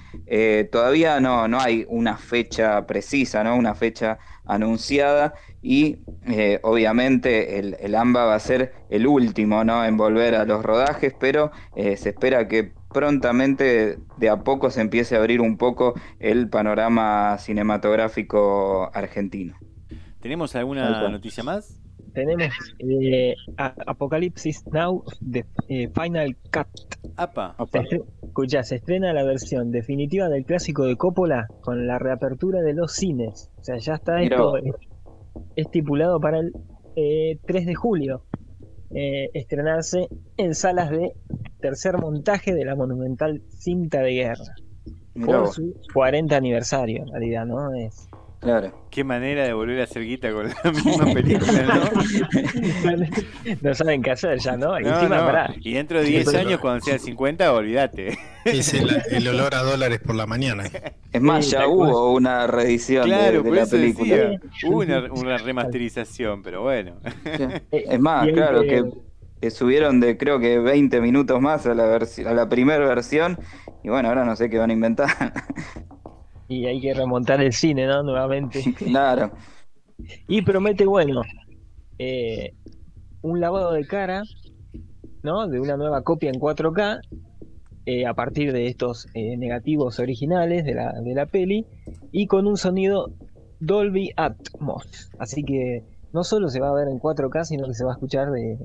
[0.72, 3.58] todavía no, no hay una fecha precisa, ¿no?
[3.58, 4.20] una fecha
[4.50, 9.86] anunciada y eh, obviamente el, AMBA va a ser el último ¿no?
[9.86, 14.82] en volver a los rodajes, pero eh, se espera que prontamente de a poco se
[14.82, 19.56] empiece a abrir un poco el panorama cinematográfico argentino.
[20.22, 21.79] ¿Tenemos alguna noticia más?
[22.14, 26.68] Tenemos eh, Apocalipsis Now de Final Cut.
[27.16, 27.56] Apa.
[28.22, 32.94] escucha, se estrena la versión definitiva del clásico de Coppola con la reapertura de los
[32.94, 33.52] cines.
[33.58, 34.56] O sea, ya está esto
[35.56, 36.54] estipulado para el
[36.94, 38.24] 3 eh, de julio.
[38.92, 40.08] Eh, estrenarse
[40.38, 41.14] en salas de
[41.60, 44.56] tercer montaje de la monumental cinta de guerra.
[45.26, 47.74] Por su 40 aniversario, en realidad, ¿no?
[47.76, 48.09] Es
[48.40, 48.72] Claro.
[48.90, 53.02] Qué manera de volver a hacer guita con la misma película, ¿no?
[53.62, 54.80] no saben qué hacer ya, ¿no?
[54.80, 58.18] Y dentro de 10 años, cuando sea 50, olvídate.
[58.46, 60.64] Es el, olor a dólares por la mañana.
[61.12, 64.40] Es más, ya hubo una reedición de, la película.
[64.64, 66.96] hubo una, remasterización, pero bueno.
[67.72, 72.50] Es más, claro, que, subieron de creo que 20 minutos más a la, a la
[72.50, 73.38] primera versión.
[73.84, 75.10] Y bueno, ahora no sé qué van a inventar.
[76.50, 78.04] Y hay que remontar el cine, ¿no?
[78.04, 78.62] Nuevamente.
[78.78, 79.32] Claro.
[80.28, 81.22] y promete, bueno,
[81.98, 82.54] eh,
[83.22, 84.24] un lavado de cara,
[85.24, 85.48] ¿no?
[85.48, 87.02] De una nueva copia en 4K,
[87.86, 91.66] eh, a partir de estos eh, negativos originales de la, de la peli,
[92.12, 93.12] y con un sonido
[93.60, 95.12] Dolby Atmos.
[95.20, 95.84] Así que
[96.14, 98.58] no solo se va a ver en 4K, sino que se va a escuchar de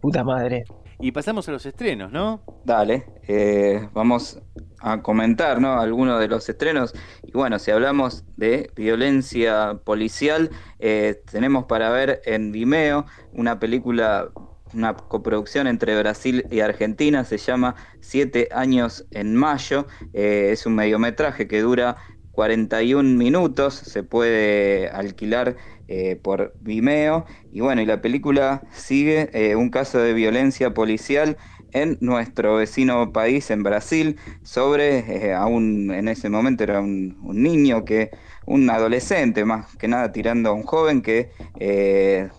[0.00, 0.64] puta madre.
[1.02, 2.42] Y pasamos a los estrenos, ¿no?
[2.64, 4.38] Dale, eh, vamos
[4.80, 5.80] a comentar, ¿no?
[5.80, 6.94] Algunos de los estrenos.
[7.22, 14.28] Y bueno, si hablamos de violencia policial, eh, tenemos para ver en Vimeo una película,
[14.74, 19.86] una coproducción entre Brasil y Argentina, se llama Siete años en mayo.
[20.12, 21.96] Eh, es un mediometraje que dura
[22.32, 25.56] 41 minutos, se puede alquilar
[25.92, 27.26] eh, por Vimeo.
[27.52, 31.36] Y bueno, y la película sigue eh, un caso de violencia policial
[31.72, 37.84] en nuestro vecino país, en Brasil, sobre, eh, aún en ese momento era un, niño
[37.84, 38.10] que,
[38.46, 41.30] un adolescente más que nada tirando a un joven que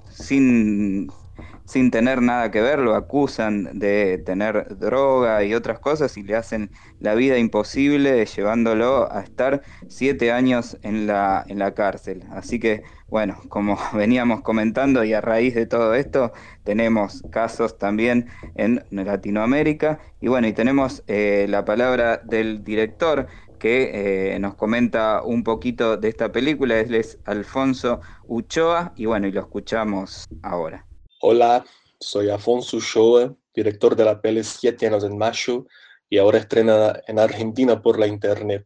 [0.09, 1.09] sin
[1.71, 6.35] sin tener nada que ver, lo acusan de tener droga y otras cosas y le
[6.35, 6.69] hacen
[6.99, 12.25] la vida imposible llevándolo a estar siete años en la, en la cárcel.
[12.31, 16.33] Así que, bueno, como veníamos comentando y a raíz de todo esto,
[16.65, 23.27] tenemos casos también en Latinoamérica y bueno, y tenemos eh, la palabra del director
[23.59, 29.31] que eh, nos comenta un poquito de esta película, es Alfonso Uchoa y bueno, y
[29.31, 30.90] lo escuchamos ahora.
[31.23, 31.63] Hola,
[31.99, 35.67] soy Alfonso Uchoa, director de la peli Siete años en mayo
[36.09, 38.65] y ahora estrena en Argentina por la internet.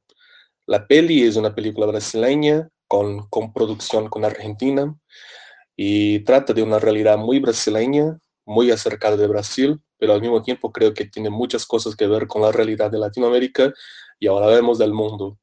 [0.66, 4.96] La peli es una película brasileña con, con producción con Argentina
[5.76, 10.72] y trata de una realidad muy brasileña, muy acercada de Brasil, pero al mismo tiempo
[10.72, 13.74] creo que tiene muchas cosas que ver con la realidad de Latinoamérica
[14.18, 15.38] y ahora vemos del mundo.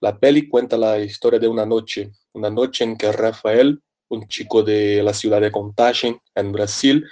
[0.00, 4.62] La peli cuenta la historia de una noche, una noche en que Rafael, un chico
[4.62, 7.04] de la ciudad de Contagem, en Brasil,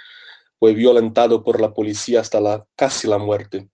[0.59, 3.69] fue violentado por la policía hasta casi la muerte.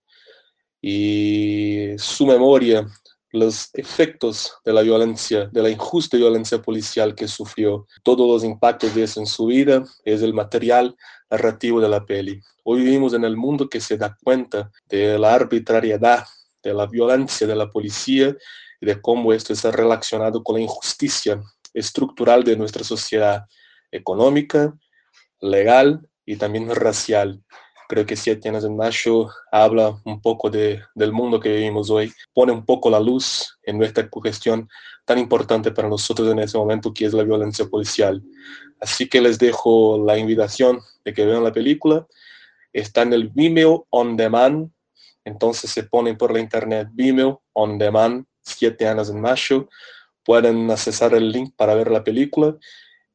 [0.80, 2.86] Y su memoria,
[3.30, 8.94] los efectos de la violencia, de la injusta violencia policial que sufrió, todos los impactos
[8.94, 10.96] de eso en su vida, es el material
[11.30, 12.40] narrativo de la peli.
[12.64, 16.24] Hoy vivimos en el mundo que se da cuenta de la arbitrariedad
[16.62, 18.36] de la violencia de la policía
[18.80, 21.40] y de cómo esto está relacionado con la injusticia
[21.74, 23.46] estructural de nuestra sociedad
[23.90, 24.74] económica,
[25.40, 27.42] legal y también racial.
[27.88, 32.12] Creo que Siete años en mayo habla un poco de, del mundo que vivimos hoy,
[32.32, 34.68] pone un poco la luz en nuestra cuestión
[35.04, 38.22] tan importante para nosotros en ese momento que es la violencia policial.
[38.80, 42.06] Así que les dejo la invitación de que vean la película.
[42.72, 44.70] Está en el Vimeo On Demand
[45.24, 49.68] entonces se ponen por la internet Vimeo On Demand, siete años en mayo.
[50.24, 52.56] Pueden accesar el link para ver la película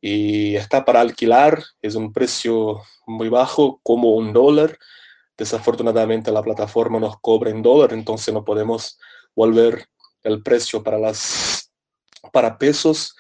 [0.02, 1.64] y está para alquilar.
[1.82, 4.78] Es un precio muy bajo, como un dólar.
[5.38, 9.00] Desafortunadamente la plataforma nos cobra en dólar, entonces no podemos
[9.36, 9.88] volver
[10.24, 11.72] el precio para, las,
[12.32, 13.16] para pesos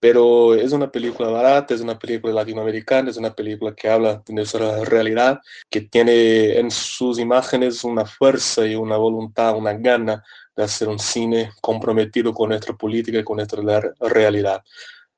[0.00, 4.32] pero es una película barata, es una película latinoamericana, es una película que habla de
[4.32, 10.22] nuestra realidad, que tiene en sus imágenes una fuerza y una voluntad, una gana
[10.58, 13.62] de hacer un cine comprometido con nuestra política y con nuestra
[14.00, 14.64] realidad.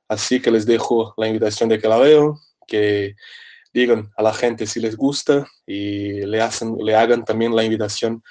[0.07, 2.35] Así que les dejo la invitación de que la vean,
[2.67, 3.15] que
[3.73, 8.21] digan a la gente si les gusta y le, hacen, le hagan también la invitación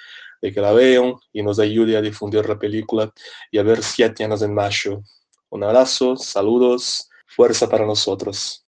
[0.41, 3.11] de que la vean y nos ayude a difundir la película
[3.51, 5.01] y a ver siete años en mayo.
[5.49, 8.65] Un abrazo, saludos, fuerza para nosotros.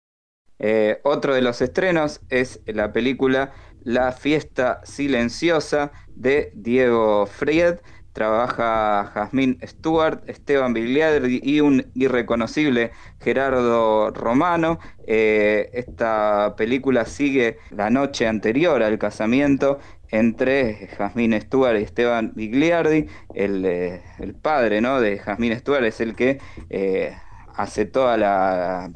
[0.60, 7.80] Eh, otro de los estrenos es la película La fiesta silenciosa de Diego Fried.
[8.20, 12.92] Trabaja Jasmine Stewart, Esteban Bigliardi y un irreconocible
[13.22, 14.78] Gerardo Romano.
[15.08, 23.08] Eh, esta película sigue la noche anterior al casamiento entre Jasmine Stewart y Esteban Bigliardi.
[23.36, 25.00] El, eh, el padre ¿no?
[25.00, 26.40] de Jasmine Stewart es el que
[26.70, 27.16] eh,
[27.56, 28.92] hace toda la,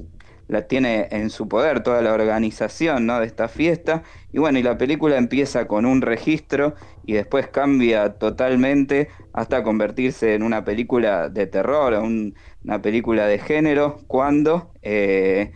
[0.50, 3.22] la tiene en su poder toda la organización ¿no?
[3.22, 4.04] de esta fiesta.
[4.34, 10.36] Y bueno, y la película empieza con un registro y después cambia totalmente hasta convertirse
[10.36, 15.52] en una película de terror, una película de género, cuando eh,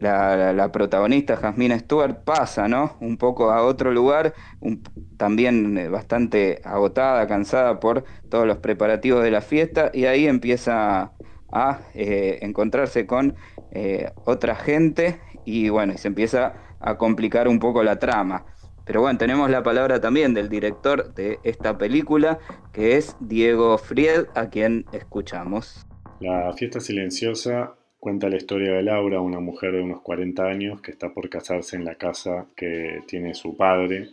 [0.00, 2.96] la, protagonista Jasmine Stewart pasa, ¿no?
[3.00, 4.34] Un poco a otro lugar,
[5.16, 11.12] también eh, bastante agotada, cansada por todos los preparativos de la fiesta, y ahí empieza
[11.50, 13.34] a eh, encontrarse con
[14.26, 18.44] otra gente y bueno, y se empieza a complicar un poco la trama.
[18.92, 22.38] Pero bueno, tenemos la palabra también del director de esta película,
[22.74, 25.86] que es Diego Fried, a quien escuchamos.
[26.20, 30.90] La fiesta silenciosa Cuenta la historia de Laura, una mujer de unos 40 años que
[30.90, 34.10] está por casarse en la casa que tiene su padre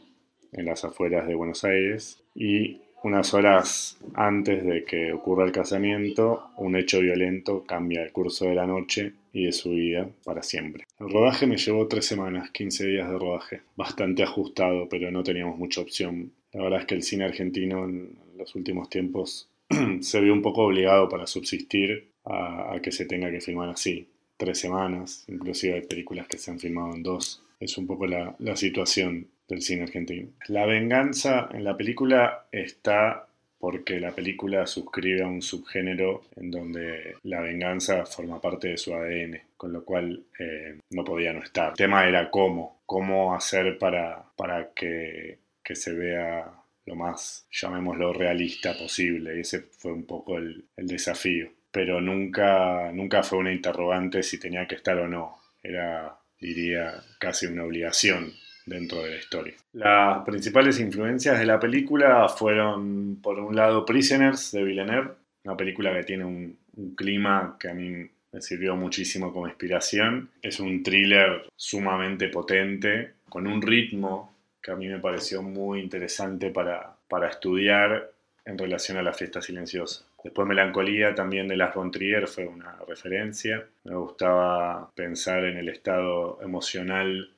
[0.53, 6.51] en las afueras de Buenos Aires y unas horas antes de que ocurra el casamiento,
[6.55, 10.85] un hecho violento cambia el curso de la noche y de su vida para siempre.
[10.99, 15.57] El rodaje me llevó tres semanas, 15 días de rodaje, bastante ajustado, pero no teníamos
[15.57, 16.31] mucha opción.
[16.53, 19.49] La verdad es que el cine argentino en los últimos tiempos
[20.01, 24.07] se vio un poco obligado para subsistir a, que se tenga que filmar así.
[24.37, 27.43] Tres semanas, inclusive hay películas que se han filmado en dos.
[27.59, 30.29] Es un poco la, la situación del cine argentino.
[30.47, 33.28] La venganza en la película está
[33.59, 38.93] porque la película suscribe a un subgénero en donde la venganza forma parte de su
[38.93, 41.71] ADN, con lo cual eh, no podía no estar.
[41.71, 46.51] El tema era cómo, cómo hacer para, para que, que, se vea
[46.85, 49.39] lo más, llamémoslo, realista posible.
[49.39, 54.67] Ese fue un poco el, el desafío pero nunca, nunca fue una interrogante si tenía
[54.67, 55.37] que estar o no.
[55.61, 58.33] Era diría casi una obligación
[58.69, 59.53] dentro de la historia.
[59.73, 65.11] Las principales influencias de la película fueron, por un lado, Prisoners de Villeneuve,
[65.43, 66.57] una película que tiene un,
[66.95, 70.29] clima que a mí me sirvió muchísimo como inspiración.
[70.41, 76.51] Es un thriller sumamente potente, con un ritmo que a mí me pareció muy interesante
[76.51, 78.11] para, para estudiar
[78.45, 80.05] en relación a la fiesta silenciosa.
[80.23, 83.65] Después Melancolía también de Las von Trier fue una referencia.
[83.83, 87.29] Me gustaba pensar en el estado emocional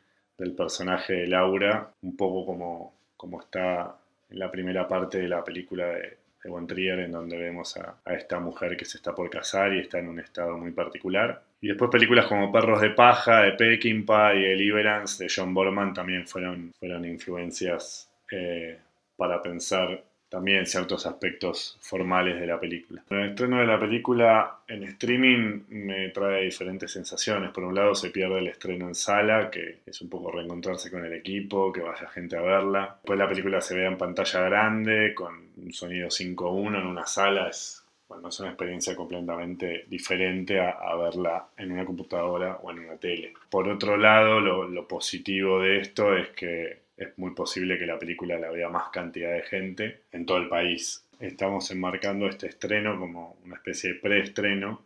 [0.41, 3.95] del personaje de Laura, un poco como, como está
[4.27, 8.13] en la primera parte de la película de, de Trier, en donde vemos a, a,
[8.15, 11.43] esta mujer que se está por casar y está en un estado muy particular.
[11.61, 16.27] Y después películas como Perros de Paja, de Peckinpah y Deliverance de John Borman también
[16.27, 18.79] fueron, fueron influencias eh,
[19.15, 23.03] para pensar también ciertos aspectos formales de la película.
[23.09, 27.51] El estreno de la película en streaming me trae diferentes sensaciones.
[27.51, 31.03] Por un lado se pierde el estreno en sala, que es un poco reencontrarse con
[31.03, 32.95] el equipo, que vaya gente a verla.
[33.01, 37.49] Después la película se ve en pantalla grande, con un sonido 5.1 en una sala.
[37.49, 42.95] Es, bueno, es una experiencia completamente diferente a, verla en una computadora o en una
[42.95, 43.33] tele.
[43.49, 48.37] Por otro lado, lo positivo de esto es que es muy posible que la película
[48.37, 51.07] la vea más cantidad de gente en todo el país.
[51.19, 54.85] Estamos enmarcando este estreno como una especie de preestreno,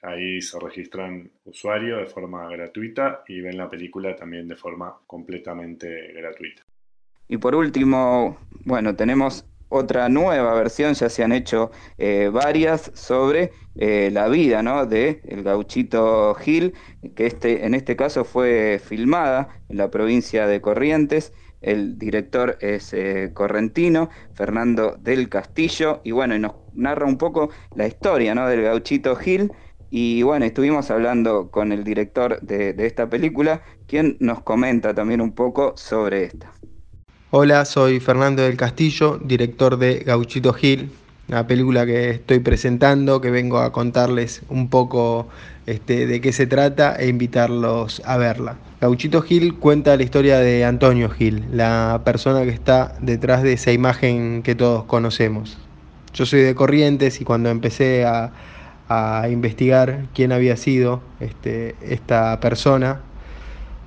[0.07, 6.13] Ahí se registran usuarios de forma gratuita y ven la película también de forma completamente
[6.13, 6.63] gratuita.
[7.27, 13.51] Y por último, bueno, tenemos otra nueva versión, ya se han hecho eh, varias sobre
[13.75, 14.87] eh, la vida ¿no?
[14.87, 16.75] de el gauchito Gil,
[17.17, 21.33] que este, en este caso fue filmada en la provincia de Corrientes.
[21.63, 27.89] El director es eh, correntino, Fernando del Castillo, y bueno, nos narra un poco la
[27.89, 28.47] historia ¿no?
[28.47, 29.51] del gauchito Gil
[29.91, 35.33] y bueno, estuvimos hablando con el director de, esta película, quien nos comenta también un
[35.33, 36.53] poco sobre esta.
[37.31, 40.91] Hola, soy Fernando del Castillo, director de Gauchito Gil,
[41.29, 45.29] una película que estoy presentando, que vengo a contarles un poco
[45.67, 48.57] este, de qué se trata e invitarlos a verla.
[48.81, 53.73] Gauchito Gil cuenta la historia de Antonio Gil, la persona que está detrás de esa
[53.73, 55.59] imagen que todos conocemos.
[56.15, 58.33] Yo soy de Corrientes y cuando empecé a
[58.89, 63.01] a investigar quién había sido este, esta persona,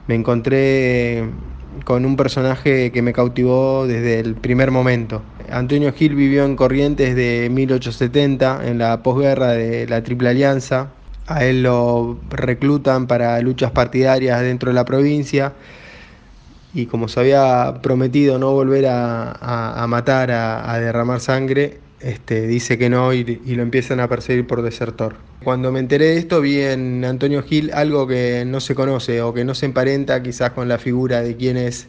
[0.08, 1.30] me encontré
[1.86, 5.22] con un personaje que me cautivó desde el primer momento.
[5.52, 10.92] Antonio Gil vivió en Corrientes de 1870, en la posguerra de la Triple Alianza.
[11.28, 15.54] A él lo reclutan para luchas partidarias dentro de la provincia
[16.74, 22.90] y como se había prometido no volver a, matar, a derramar sangre, este, dice que
[22.90, 25.16] no y, lo empiezan a perseguir por desertor.
[25.44, 29.34] Cuando me enteré de esto vi en Antonio Gil algo que no se conoce o
[29.34, 31.88] que no se emparenta quizás con la figura de quién es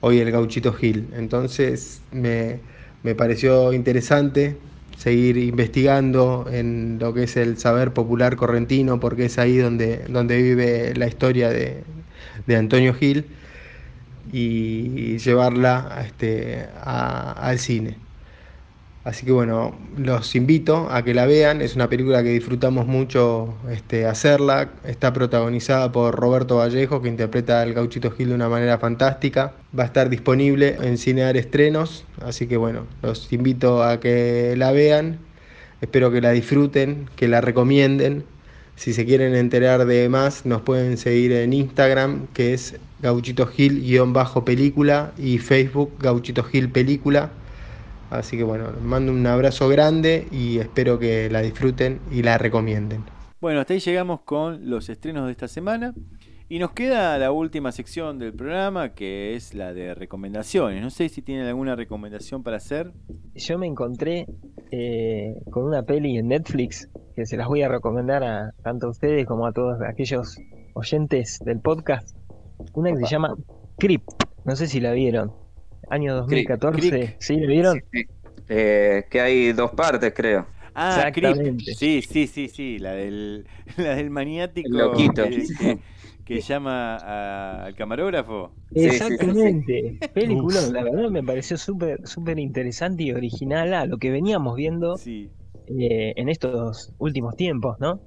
[0.00, 1.08] hoy el gauchito Gil.
[1.16, 2.60] Entonces me,
[3.02, 4.56] me pareció interesante
[4.96, 10.40] seguir investigando en lo que es el saber popular correntino, porque es ahí donde, donde
[10.40, 11.82] vive la historia de,
[12.46, 13.26] de Antonio Gil,
[14.32, 17.96] y llevarla este, a, al cine.
[19.04, 21.60] Así que bueno, los invito a que la vean.
[21.60, 24.70] Es una película que disfrutamos mucho este, hacerla.
[24.84, 29.54] Está protagonizada por Roberto Vallejo, que interpreta al Gauchito Gil de una manera fantástica.
[29.76, 32.04] Va a estar disponible en Cinear Estrenos.
[32.20, 35.18] Así que bueno, los invito a que la vean.
[35.80, 38.24] Espero que la disfruten, que la recomienden.
[38.76, 45.12] Si se quieren enterar de más, nos pueden seguir en Instagram, que es Gauchito Gil-película
[45.18, 47.32] y Facebook Gauchito Gil Película.
[48.12, 52.36] Así que bueno, les mando un abrazo grande y espero que la disfruten y la
[52.36, 53.04] recomienden.
[53.40, 55.94] Bueno, hasta ahí llegamos con los estrenos de esta semana.
[56.50, 60.82] Y nos queda la última sección del programa, que es la de recomendaciones.
[60.82, 62.92] No sé si tienen alguna recomendación para hacer.
[63.34, 64.26] Yo me encontré
[64.70, 68.90] eh, con una peli en Netflix que se las voy a recomendar a tanto a
[68.90, 70.38] ustedes como a todos aquellos
[70.74, 72.14] oyentes del podcast.
[72.74, 73.06] Una que Opa.
[73.06, 73.34] se llama
[73.78, 74.02] Creep.
[74.44, 75.41] No sé si la vieron
[75.92, 76.90] año 2014.
[76.90, 77.16] Crick.
[77.20, 77.36] ¿Sí?
[77.36, 77.74] ¿Lo vieron?
[77.74, 78.06] Sí, sí.
[78.48, 80.46] Eh, que hay dos partes, creo.
[80.74, 81.74] Ah, Exactamente.
[81.74, 85.24] Sí, sí, sí, sí, la del, la del maniático El loquito.
[85.24, 85.78] Que, que,
[86.24, 88.52] que llama a, al camarógrafo.
[88.74, 89.98] Exactamente.
[90.00, 94.56] Sí, Película, la verdad me pareció súper súper interesante y original a lo que veníamos
[94.56, 95.30] viendo sí.
[95.66, 98.00] eh, en estos últimos tiempos, ¿no?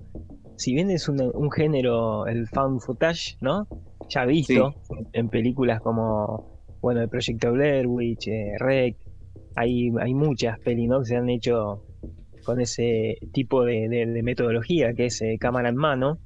[0.58, 3.68] Si bien es un, un género, el found footage, ¿no?
[4.10, 4.74] Ya visto
[5.14, 6.55] en películas como,
[6.86, 8.96] bueno, el Proyecto Blair Witch, eh, Rec,
[9.56, 10.88] hay, hay muchas pelis.
[11.00, 11.82] Que se han hecho
[12.44, 16.20] con ese tipo de, metodología, que es eh, cámara en mano.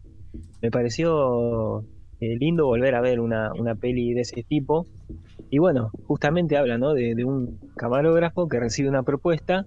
[0.62, 1.86] Me pareció
[2.20, 4.86] eh, lindo volver a ver una, una peli de ese tipo.
[5.49, 6.93] Y bueno, justamente habla ¿no?
[6.93, 9.66] de, de un camarógrafo que recibe una propuesta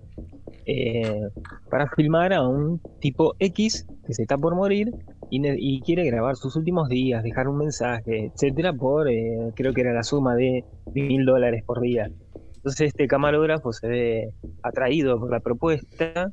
[0.67, 1.23] eh,
[1.71, 4.93] para filmar a un tipo X que se está por morir
[5.35, 9.95] y, quiere grabar sus últimos días, dejar un mensaje, etcétera, por eh, creo que era
[9.95, 10.65] la suma de
[10.95, 12.11] mil dólares por día.
[12.57, 16.31] Entonces este camarógrafo se ve atraído por la propuesta,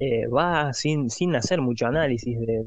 [0.00, 2.64] eh, va sin, sin hacer mucho análisis de,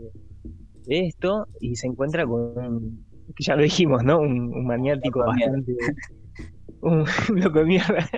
[0.88, 3.06] esto y se encuentra con un,
[3.36, 4.20] que ya lo dijimos, ¿no?
[4.20, 5.76] Un, un maniático bastante...
[6.82, 7.06] Un,
[7.36, 8.10] loco de mierda.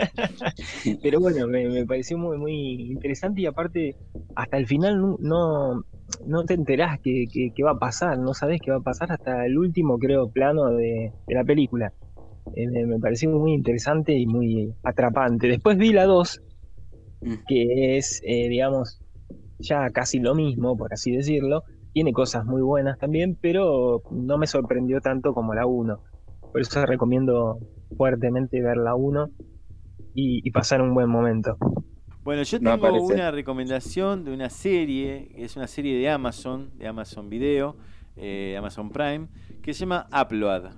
[1.02, 2.54] Pero bueno, me, me pareció muy, muy
[2.92, 3.98] interesante y aparte,
[4.36, 5.84] hasta el final no, no,
[6.24, 9.12] no te enterás qué, qué- qué va a pasar, no sabés qué va a pasar
[9.12, 11.94] hasta el último, creo, plano de, de la película.
[12.54, 15.48] Eh, me, me pareció muy interesante y muy atrapante.
[15.48, 16.42] Después vi la 2,
[17.46, 19.02] que es, eh, digamos,
[19.60, 21.64] ya casi lo mismo, por así decirlo.
[21.94, 26.02] Tiene cosas muy buenas también, pero no me sorprendió tanto como la 1.
[26.52, 27.60] Por eso recomiendo
[27.96, 29.30] fuertemente ver la 1
[30.16, 31.58] y, y pasar un buen momento.
[32.24, 36.88] Bueno, yo tengo una recomendación de una serie, que es una serie de Amazon, de
[36.88, 37.78] Amazon Video,
[38.18, 39.28] eh, Amazon Prime,
[39.62, 40.72] que se llama Upload,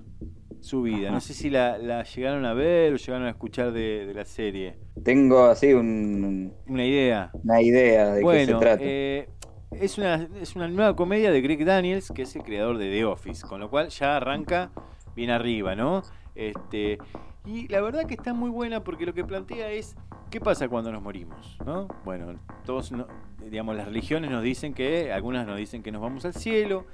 [0.60, 1.10] su vida.
[1.10, 4.24] No sé si la, la llegaron a ver o llegaron a escuchar de, de la
[4.24, 4.78] serie.
[5.02, 7.30] Tengo así un, Una idea.
[7.42, 8.82] una idea de qué se Bueno, trata.
[8.84, 9.28] eh,
[9.72, 13.04] es, una, es una nueva comedia de Greg Daniels, que es el creador de The
[13.06, 14.70] Office, con lo cual ya arranca
[15.16, 16.02] bien arriba, ¿no?
[16.34, 16.98] Este,
[17.44, 19.96] y la verdad que está muy buena porque lo que plantea es
[20.30, 21.88] qué pasa cuando nos morimos, ¿no?
[22.04, 23.06] Bueno, todos, no-
[23.50, 26.86] digamos, las religiones nos dicen que, algunas nos dicen que nos vamos al cielo,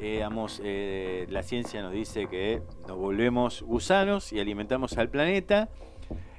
[0.00, 5.68] eh, digamos, eh, la ciencia nos dice que nos volvemos gusanos y alimentamos al planeta.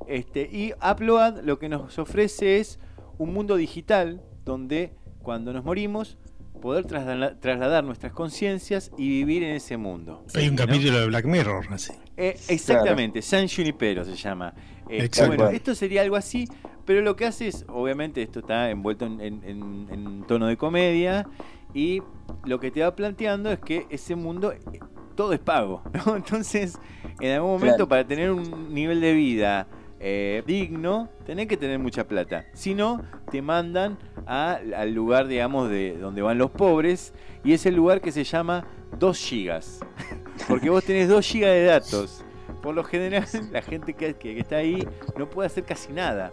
[0.08, 2.80] Este, y Upload lo que nos ofrece es
[3.18, 6.18] un mundo digital donde cuando nos morimos
[6.62, 10.24] poder trasla- trasladar nuestras conciencias y vivir en ese mundo.
[10.36, 10.66] Hay un ¿no?
[10.66, 11.93] capítulo de Black Mirror, así.
[12.18, 14.53] Eh, exactamente, San Junipero se llama.
[14.89, 15.36] Eh, Exacto.
[15.36, 16.47] bueno, esto sería algo así,
[16.86, 20.57] pero lo que hace es, obviamente, esto está envuelto en, en- en- en tono de
[20.57, 21.28] comedia
[21.74, 22.01] y
[22.45, 24.59] lo que te va planteando es que ese mundo eh,
[25.16, 26.16] todo es pago, ¿no?
[26.16, 26.78] Entonces,
[27.20, 27.88] en algún momento Claro.
[27.89, 29.68] para tener un nivel de vida
[30.05, 32.45] eh, digno, tenés que tener mucha plata.
[32.53, 33.01] Si no,
[33.32, 33.97] te mandan
[34.28, 38.24] a- al lugar, digamos, de donde van los pobres y es el lugar que se
[38.26, 38.68] llama
[38.99, 39.80] 2 gigas.
[40.48, 42.26] Porque vos tenés 2 gigas de datos.
[42.62, 46.32] Por lo general, la gente que, está ahí no puede hacer casi nada.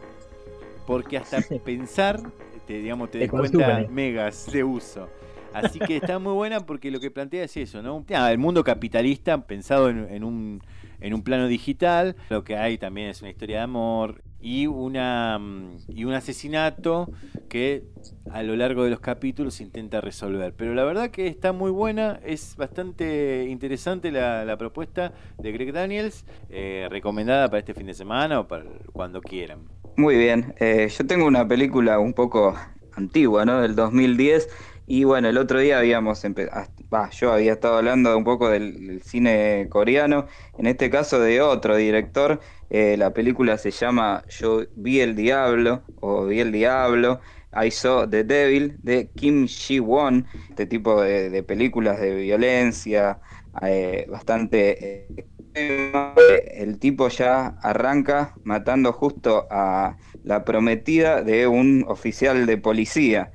[0.87, 2.21] Porque hasta pensar,
[2.67, 3.89] te, digamos, te Te descuenta consume.
[3.89, 5.09] megas de uso.
[5.53, 8.05] Así que está muy buena porque lo que plantea es eso, ¿no?
[8.15, 10.63] Ah, el mundo capitalista pensado en, en un,
[11.01, 12.15] en un plano digital.
[12.29, 17.11] Lo que hay también es una historia de amor y una mm, y un asesinato
[17.49, 17.85] que
[18.31, 20.55] a lo largo de los capítulos intenta resolver.
[20.57, 25.73] Pero la verdad que está muy buena, es bastante interesante la, la propuesta de Greg
[25.73, 29.61] Daniels, eh, recomendada para este fin de semana o para cuando quieran.
[29.97, 32.57] Muy bien, eh, yo tengo una película un poco
[32.95, 33.61] antigua, ¿no?
[33.61, 34.49] Del 2010.
[34.93, 36.67] Y bueno, el otro día habíamos empezado,
[37.13, 40.27] yo había estado hablando un poco del, cine coreano,
[40.59, 42.41] en este caso de otro director.
[42.71, 47.21] eh, la película se llama Yo vi el diablo o Vi el diablo.
[47.53, 53.21] I Saw the Devil de Kim Ji-won, este tipo de, de películas de violencia
[53.63, 55.07] eh, bastante
[55.55, 63.33] eh, el tipo ya arranca matando justo a la prometida de un oficial de policía.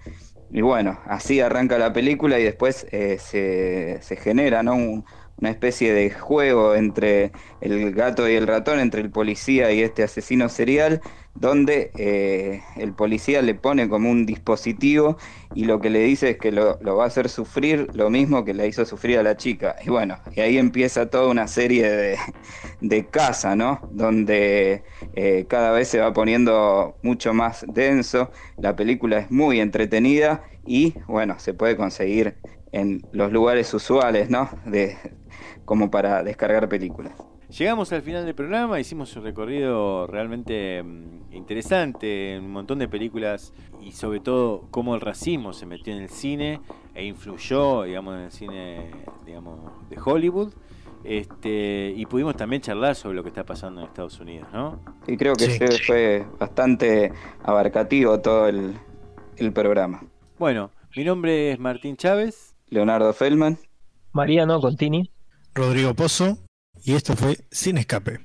[0.56, 4.76] Y bueno, así arranca la película y después eh, se, se genera ¿no?
[4.76, 5.06] Un-
[5.38, 7.32] una especie de juego entre
[7.62, 11.02] el gato y el ratón, entre el policía y este asesino serial,
[11.36, 15.18] donde eh, el policía le pone como un dispositivo
[15.54, 18.54] y lo que le dice es que lo, va a hacer sufrir lo mismo que
[18.54, 19.76] le hizo sufrir a la chica.
[19.86, 22.18] Y bueno, y ahí empieza toda una serie de,
[22.82, 23.82] de caza, ¿no?
[23.92, 24.84] Donde
[25.16, 30.94] eh, cada vez se va poniendo mucho más denso, la película es muy entretenida y
[31.08, 32.38] bueno, se puede conseguir
[32.72, 34.50] en los lugares usuales, ¿no?
[34.66, 34.98] De,
[35.66, 37.14] como para descargar películas.
[37.50, 43.54] Llegamos al final del programa, hicimos un recorrido realmente mm, interesante, un montón de películas
[43.82, 46.60] y sobre todo cómo el racismo se metió en el cine
[46.96, 48.92] e influyó, digamos, en el cine,
[49.26, 49.60] digamos,
[49.90, 50.54] de Hollywood.
[51.04, 54.80] Este, y pudimos también charlar sobre lo que está pasando en Estados Unidos, ¿no?
[55.06, 55.58] Y creo que Sí.
[55.60, 57.14] se fue bastante
[57.44, 58.74] abarcativo todo el,
[59.38, 60.04] el programa.
[60.40, 62.56] Bueno, mi nombre es Martín Chávez.
[62.70, 63.60] Leonardo Feldman.
[64.14, 65.12] Mariano Contini.
[65.56, 66.38] Rodrigo Pozo.
[66.84, 68.20] Y esto fue Sin Escape.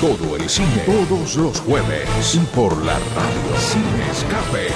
[0.00, 2.08] Todo el cine, todos los jueves,
[2.54, 4.66] por la radio Sin Escape.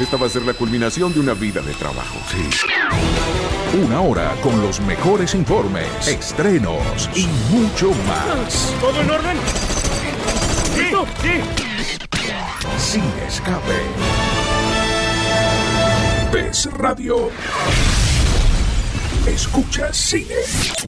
[0.00, 2.16] Esta va a ser la culminación de una vida de trabajo.
[2.30, 2.48] Sí.
[3.84, 8.72] Una hora con los mejores informes, estrenos y mucho más.
[8.80, 9.36] ¿Todo en orden?
[10.78, 11.04] ¿Listo?
[11.20, 11.40] Sí.
[12.78, 13.82] Sin Escape.
[16.30, 17.30] PES Radio.
[19.26, 20.84] Escucha cine.